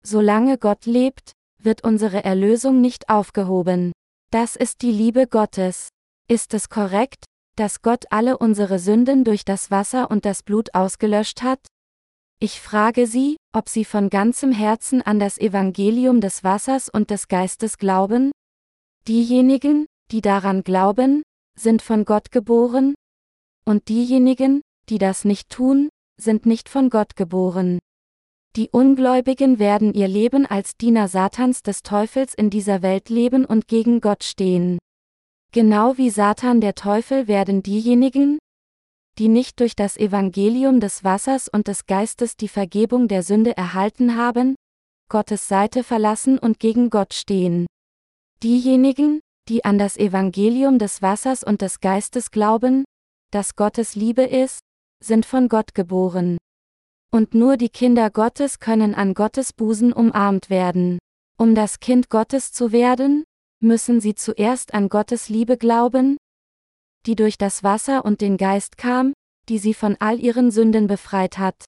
Solange 0.03 0.57
Gott 0.57 0.85
lebt, 0.85 1.31
wird 1.57 1.83
unsere 1.83 2.23
Erlösung 2.23 2.81
nicht 2.81 3.09
aufgehoben. 3.09 3.91
Das 4.31 4.55
ist 4.55 4.81
die 4.81 4.91
Liebe 4.91 5.27
Gottes. 5.27 5.89
Ist 6.27 6.53
es 6.53 6.69
korrekt, 6.69 7.25
dass 7.61 7.83
Gott 7.83 8.05
alle 8.09 8.39
unsere 8.39 8.79
Sünden 8.79 9.23
durch 9.23 9.45
das 9.45 9.69
Wasser 9.69 10.09
und 10.09 10.25
das 10.25 10.41
Blut 10.41 10.73
ausgelöscht 10.73 11.43
hat? 11.43 11.59
Ich 12.39 12.59
frage 12.59 13.05
Sie, 13.05 13.37
ob 13.53 13.69
Sie 13.69 13.85
von 13.85 14.09
ganzem 14.09 14.51
Herzen 14.51 15.03
an 15.03 15.19
das 15.19 15.37
Evangelium 15.37 16.21
des 16.21 16.43
Wassers 16.43 16.89
und 16.89 17.11
des 17.11 17.27
Geistes 17.27 17.77
glauben? 17.77 18.31
Diejenigen, 19.07 19.85
die 20.11 20.21
daran 20.21 20.63
glauben, 20.63 21.21
sind 21.55 21.83
von 21.83 22.03
Gott 22.03 22.31
geboren, 22.31 22.95
und 23.63 23.89
diejenigen, 23.89 24.61
die 24.89 24.97
das 24.97 25.23
nicht 25.23 25.51
tun, 25.51 25.89
sind 26.19 26.47
nicht 26.47 26.67
von 26.67 26.89
Gott 26.89 27.15
geboren. 27.15 27.77
Die 28.55 28.71
Ungläubigen 28.71 29.59
werden 29.59 29.93
ihr 29.93 30.07
Leben 30.07 30.47
als 30.47 30.77
Diener 30.77 31.07
Satans 31.07 31.61
des 31.61 31.83
Teufels 31.83 32.33
in 32.33 32.49
dieser 32.49 32.81
Welt 32.81 33.09
leben 33.09 33.45
und 33.45 33.67
gegen 33.67 34.01
Gott 34.01 34.23
stehen. 34.23 34.79
Genau 35.53 35.97
wie 35.97 36.09
Satan 36.09 36.61
der 36.61 36.75
Teufel 36.75 37.27
werden 37.27 37.61
diejenigen, 37.61 38.39
die 39.17 39.27
nicht 39.27 39.59
durch 39.59 39.75
das 39.75 39.97
Evangelium 39.97 40.79
des 40.79 41.03
Wassers 41.03 41.49
und 41.49 41.67
des 41.67 41.85
Geistes 41.85 42.37
die 42.37 42.47
Vergebung 42.47 43.09
der 43.09 43.21
Sünde 43.21 43.57
erhalten 43.57 44.15
haben, 44.15 44.55
Gottes 45.09 45.49
Seite 45.49 45.83
verlassen 45.83 46.39
und 46.39 46.59
gegen 46.59 46.89
Gott 46.89 47.13
stehen. 47.13 47.65
Diejenigen, 48.41 49.19
die 49.49 49.65
an 49.65 49.77
das 49.77 49.97
Evangelium 49.97 50.79
des 50.79 51.01
Wassers 51.01 51.43
und 51.43 51.61
des 51.61 51.81
Geistes 51.81 52.31
glauben, 52.31 52.85
das 53.31 53.57
Gottes 53.57 53.95
Liebe 53.95 54.23
ist, 54.23 54.61
sind 55.03 55.25
von 55.25 55.49
Gott 55.49 55.75
geboren. 55.75 56.37
Und 57.13 57.33
nur 57.33 57.57
die 57.57 57.69
Kinder 57.69 58.09
Gottes 58.09 58.59
können 58.59 58.95
an 58.95 59.13
Gottes 59.13 59.51
Busen 59.51 59.91
umarmt 59.91 60.49
werden. 60.49 60.97
Um 61.37 61.55
das 61.55 61.81
Kind 61.81 62.09
Gottes 62.09 62.53
zu 62.53 62.71
werden, 62.71 63.25
müssen 63.61 64.01
sie 64.01 64.15
zuerst 64.15 64.73
an 64.73 64.89
Gottes 64.89 65.29
Liebe 65.29 65.57
glauben, 65.57 66.17
die 67.05 67.15
durch 67.15 67.37
das 67.37 67.63
Wasser 67.63 68.05
und 68.05 68.21
den 68.21 68.37
Geist 68.37 68.77
kam, 68.77 69.13
die 69.49 69.57
sie 69.57 69.73
von 69.73 69.95
all 69.99 70.19
ihren 70.19 70.51
Sünden 70.51 70.87
befreit 70.87 71.37
hat. 71.37 71.65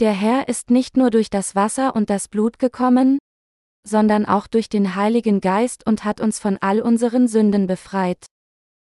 Der 0.00 0.12
Herr 0.12 0.48
ist 0.48 0.70
nicht 0.70 0.96
nur 0.96 1.10
durch 1.10 1.30
das 1.30 1.54
Wasser 1.54 1.94
und 1.94 2.10
das 2.10 2.28
Blut 2.28 2.58
gekommen, 2.58 3.18
sondern 3.86 4.26
auch 4.26 4.46
durch 4.46 4.68
den 4.68 4.94
Heiligen 4.94 5.40
Geist 5.40 5.86
und 5.86 6.04
hat 6.04 6.20
uns 6.20 6.38
von 6.38 6.58
all 6.60 6.80
unseren 6.80 7.28
Sünden 7.28 7.66
befreit. 7.66 8.26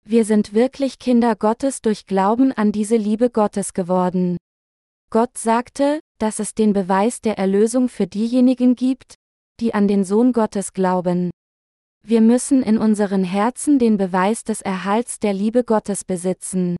Wir 0.06 0.24
sind 0.24 0.52
wirklich 0.52 0.98
Kinder 0.98 1.34
Gottes 1.36 1.80
durch 1.80 2.06
Glauben 2.06 2.52
an 2.52 2.72
diese 2.72 2.96
Liebe 2.96 3.30
Gottes 3.30 3.72
geworden. 3.72 4.36
Gott 5.10 5.38
sagte, 5.38 6.00
dass 6.18 6.38
es 6.38 6.54
den 6.54 6.72
Beweis 6.72 7.20
der 7.20 7.38
Erlösung 7.38 7.88
für 7.88 8.06
diejenigen 8.06 8.76
gibt, 8.76 9.14
die 9.60 9.72
an 9.72 9.88
den 9.88 10.04
Sohn 10.04 10.32
Gottes 10.32 10.72
glauben. 10.72 11.30
Wir 12.06 12.20
müssen 12.20 12.62
in 12.62 12.76
unseren 12.76 13.24
Herzen 13.24 13.78
den 13.78 13.96
Beweis 13.96 14.44
des 14.44 14.60
Erhalts 14.60 15.20
der 15.20 15.32
Liebe 15.32 15.64
Gottes 15.64 16.04
besitzen. 16.04 16.76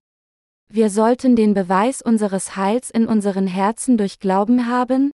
Wir 0.71 0.91
sollten 0.91 1.35
den 1.35 1.55
Beweis 1.55 2.03
unseres 2.03 2.57
Heils 2.57 2.91
in 2.91 3.07
unseren 3.07 3.47
Herzen 3.47 3.97
durch 3.97 4.19
Glauben 4.19 4.67
haben, 4.67 5.13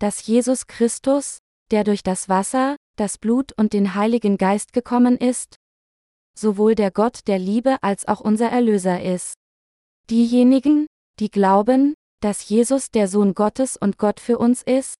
dass 0.00 0.26
Jesus 0.26 0.66
Christus, 0.66 1.38
der 1.70 1.84
durch 1.84 2.02
das 2.02 2.28
Wasser, 2.28 2.74
das 2.96 3.16
Blut 3.16 3.52
und 3.56 3.74
den 3.74 3.94
Heiligen 3.94 4.38
Geist 4.38 4.72
gekommen 4.72 5.16
ist, 5.16 5.54
sowohl 6.36 6.74
der 6.74 6.90
Gott 6.90 7.20
der 7.28 7.38
Liebe 7.38 7.76
als 7.80 8.08
auch 8.08 8.20
unser 8.20 8.48
Erlöser 8.48 9.02
ist. 9.02 9.34
Diejenigen, 10.10 10.86
die 11.20 11.30
glauben, 11.30 11.94
dass 12.20 12.48
Jesus 12.48 12.90
der 12.90 13.06
Sohn 13.06 13.34
Gottes 13.34 13.76
und 13.76 13.98
Gott 13.98 14.18
für 14.18 14.38
uns 14.38 14.64
ist, 14.64 14.96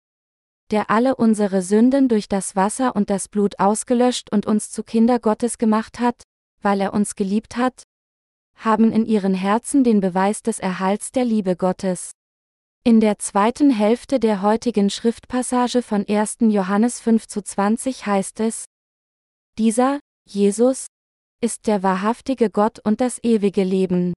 der 0.72 0.90
alle 0.90 1.14
unsere 1.14 1.61
Sünden 1.61 2.08
durch 2.08 2.28
das 2.28 2.56
Wasser 2.56 2.96
und 2.96 3.11
das 3.11 3.28
Blut 3.28 3.61
ausgelöscht 3.61 4.32
und 4.32 4.46
uns 4.46 4.70
zu 4.70 4.82
Kinder 4.82 5.18
Gottes 5.18 5.58
gemacht 5.58 6.00
hat, 6.00 6.22
weil 6.62 6.80
er 6.80 6.94
uns 6.94 7.14
geliebt 7.14 7.58
hat, 7.58 7.82
haben 8.56 8.90
in 8.90 9.04
ihren 9.04 9.35
Herzen 9.35 9.85
den 9.85 10.00
Beweis 10.00 10.42
des 10.42 10.58
Erhalts 10.58 11.12
der 11.12 11.26
Liebe 11.26 11.56
Gottes. 11.56 12.12
In 12.85 13.00
der 13.00 13.18
zweiten 13.18 13.70
Hälfte 13.70 14.18
der 14.18 14.40
heutigen 14.40 14.88
Schriftpassage 14.88 15.82
von 15.82 16.06
1. 16.08 16.38
Johannes 16.40 17.00
5 17.00 17.28
zu 17.28 17.42
20 17.42 18.06
heißt 18.06 18.40
es, 18.40 18.64
dieser, 19.58 20.00
Jesus, 20.26 20.87
ist 21.42 21.66
der 21.66 21.82
wahrhaftige 21.82 22.48
Gott 22.48 22.78
und 22.78 23.02
das 23.02 23.22
ewige 23.22 23.62
Leben. 23.62 24.14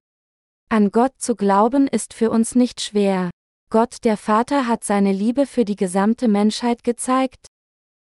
An 0.70 0.90
Gott 0.90 1.12
zu 1.18 1.36
glauben 1.36 1.86
ist 1.86 2.14
für 2.14 2.30
uns 2.30 2.54
nicht 2.54 2.80
schwer. 2.80 3.30
Gott 3.68 4.04
der 4.04 4.16
Vater 4.16 4.68
hat 4.68 4.84
seine 4.84 5.12
Liebe 5.12 5.44
für 5.44 5.64
die 5.64 5.74
gesamte 5.74 6.28
Menschheit 6.28 6.84
gezeigt, 6.84 7.48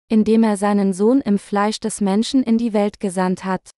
indem 0.09 0.43
er 0.43 0.57
seinen 0.57 0.91
Sohn 0.93 1.21
im 1.21 1.37
Fleisch 1.37 1.79
des 1.79 2.01
Menschen 2.01 2.41
in 2.41 2.57
die 2.57 2.73
Welt 2.73 2.99
gesandt 2.99 3.45
hat. 3.45 3.69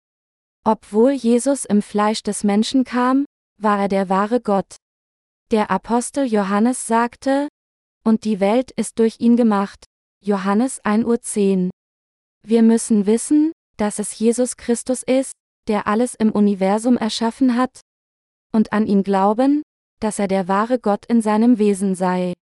Obwohl 0.64 1.10
Jesus 1.10 1.64
im 1.64 1.82
Fleisch 1.82 2.22
des 2.22 2.44
Menschen 2.44 2.84
kam, 2.84 3.26
war 3.60 3.80
er 3.80 3.88
der 3.88 4.08
wahre 4.08 4.40
Gott. 4.40 4.76
Der 5.50 5.70
Apostel 5.70 6.24
Johannes 6.24 6.86
sagte, 6.86 7.48
und 8.04 8.24
die 8.24 8.40
Welt 8.40 8.70
ist 8.70 8.98
durch 8.98 9.20
ihn 9.20 9.36
gemacht. 9.36 9.84
Johannes 10.24 10.82
1.10 10.84 11.66
Uhr. 11.66 11.70
Wir 12.44 12.62
müssen 12.62 13.06
wissen, 13.06 13.52
dass 13.76 13.98
es 13.98 14.18
Jesus 14.18 14.56
Christus 14.56 15.02
ist, 15.02 15.32
der 15.68 15.86
alles 15.86 16.14
im 16.14 16.30
Universum 16.32 16.96
erschaffen 16.96 17.56
hat, 17.56 17.80
und 18.52 18.72
an 18.72 18.86
ihn 18.86 19.02
glauben, 19.02 19.62
dass 20.02 20.18
er 20.18 20.28
der 20.28 20.48
wahre 20.48 20.78
Gott 20.78 21.06
in 21.06 21.22
seinem 21.22 21.58
Wesen 21.58 21.94
sei. 21.94 22.34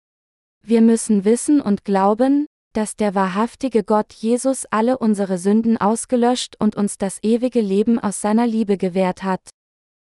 Wir 0.64 0.82
müssen 0.82 1.26
wissen 1.26 1.62
und 1.62 1.84
glauben, 1.84 2.46
dass 2.74 2.96
der 2.96 3.16
wahrhaftige 3.16 3.84
Gott 3.84 4.14
Jesus 4.14 4.66
alle 4.70 4.98
unsere 4.98 5.38
Sünden 5.38 5.78
ausgelöscht 5.78 6.56
und 6.60 6.76
uns 6.76 6.98
das 6.98 7.20
ewige 7.24 7.62
Leben 7.62 8.00
aus 8.00 8.22
seiner 8.22 8.48
Liebe 8.48 8.78
gewährt 8.78 9.24
hat. 9.24 9.42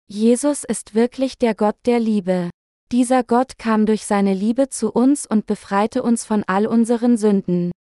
Jesus 0.07 0.63
ist 0.63 0.95
wirklich 0.95 1.37
der 1.37 1.55
Gott 1.55 1.75
der 1.85 1.99
Liebe. 1.99 2.49
Dieser 2.91 3.23
Gott 3.23 3.57
kam 3.57 3.85
durch 3.85 4.05
seine 4.05 4.33
Liebe 4.33 4.69
zu 4.69 4.91
uns 4.91 5.25
und 5.25 5.45
befreite 5.45 6.03
uns 6.03 6.23
von 6.23 6.43
all 6.45 6.65
unseren 6.65 7.17
Sünden. 7.17 7.71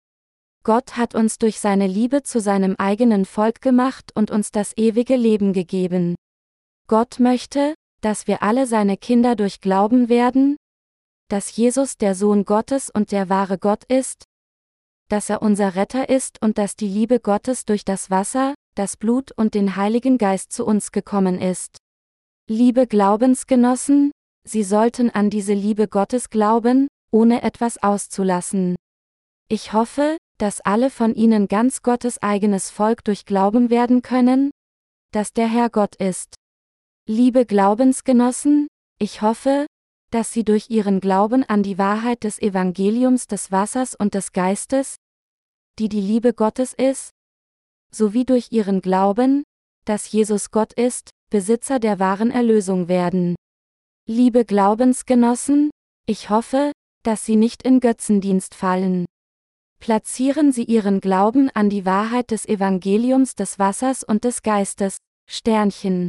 Gott 0.64 0.96
hat 0.96 1.14
uns 1.14 1.38
durch 1.38 1.60
seine 1.60 1.86
Liebe 1.86 2.22
zu 2.22 2.40
seinem 2.40 2.74
eigenen 2.76 3.26
Volk 3.26 3.60
gemacht 3.60 4.12
und 4.14 4.30
uns 4.30 4.50
das 4.50 4.76
ewige 4.76 5.16
Leben 5.16 5.52
gegeben. 5.52 6.14
Gott 6.88 7.20
möchte, 7.20 7.74
dass 8.04 8.26
wir 8.26 8.42
alle 8.42 8.66
seine 8.66 8.98
Kinder 8.98 9.34
durch 9.34 9.62
Glauben 9.62 10.10
werden, 10.10 10.56
dass 11.30 11.56
Jesus 11.56 11.96
der 11.96 12.14
Sohn 12.14 12.44
Gottes 12.44 12.90
und 12.90 13.12
der 13.12 13.30
wahre 13.30 13.56
Gott 13.56 13.84
ist, 13.84 14.24
dass 15.08 15.30
er 15.30 15.40
unser 15.40 15.74
Retter 15.74 16.10
ist 16.10 16.42
und 16.42 16.58
dass 16.58 16.76
die 16.76 16.86
Liebe 16.86 17.18
Gottes 17.18 17.64
durch 17.64 17.82
das 17.86 18.10
Wasser, 18.10 18.54
das 18.74 18.98
Blut 18.98 19.32
und 19.32 19.54
den 19.54 19.76
Heiligen 19.76 20.18
Geist 20.18 20.52
zu 20.52 20.66
uns 20.66 20.92
gekommen 20.92 21.40
ist. 21.40 21.78
Liebe 22.46 22.86
Glaubensgenossen, 22.86 24.10
Sie 24.46 24.64
sollten 24.64 25.08
an 25.08 25.30
diese 25.30 25.54
Liebe 25.54 25.88
Gottes 25.88 26.28
glauben, 26.28 26.88
ohne 27.10 27.42
etwas 27.42 27.82
auszulassen. 27.82 28.76
Ich 29.48 29.72
hoffe, 29.72 30.18
dass 30.36 30.60
alle 30.60 30.90
von 30.90 31.14
Ihnen 31.14 31.48
ganz 31.48 31.80
Gottes 31.80 32.22
eigenes 32.22 32.68
Volk 32.68 33.02
durch 33.04 33.24
Glauben 33.24 33.70
werden 33.70 34.02
können, 34.02 34.50
dass 35.12 35.32
der 35.32 35.48
Herr 35.48 35.70
Gott 35.70 35.96
ist. 35.96 36.34
Liebe 37.06 37.44
Glaubensgenossen, 37.44 38.66
ich 38.98 39.20
hoffe, 39.20 39.66
dass 40.10 40.32
Sie 40.32 40.42
durch 40.42 40.70
Ihren 40.70 41.00
Glauben 41.00 41.44
an 41.44 41.62
die 41.62 41.76
Wahrheit 41.76 42.24
des 42.24 42.40
Evangeliums 42.40 43.26
des 43.26 43.52
Wassers 43.52 43.94
und 43.94 44.14
des 44.14 44.32
Geistes, 44.32 44.96
die 45.78 45.90
die 45.90 46.00
Liebe 46.00 46.32
Gottes 46.32 46.72
ist, 46.72 47.10
sowie 47.90 48.24
durch 48.24 48.52
Ihren 48.52 48.80
Glauben, 48.80 49.42
dass 49.84 50.10
Jesus 50.10 50.50
Gott 50.50 50.72
ist, 50.72 51.10
Besitzer 51.28 51.78
der 51.78 51.98
wahren 51.98 52.30
Erlösung 52.30 52.88
werden. 52.88 53.34
Liebe 54.08 54.46
Glaubensgenossen, 54.46 55.68
ich 56.06 56.30
hoffe, 56.30 56.72
dass 57.02 57.26
Sie 57.26 57.36
nicht 57.36 57.64
in 57.64 57.80
Götzendienst 57.80 58.54
fallen. 58.54 59.04
Platzieren 59.78 60.52
Sie 60.52 60.64
Ihren 60.64 61.02
Glauben 61.02 61.50
an 61.50 61.68
die 61.68 61.84
Wahrheit 61.84 62.30
des 62.30 62.46
Evangeliums 62.46 63.34
des 63.34 63.58
Wassers 63.58 64.04
und 64.04 64.24
des 64.24 64.42
Geistes, 64.42 64.96
Sternchen. 65.28 66.08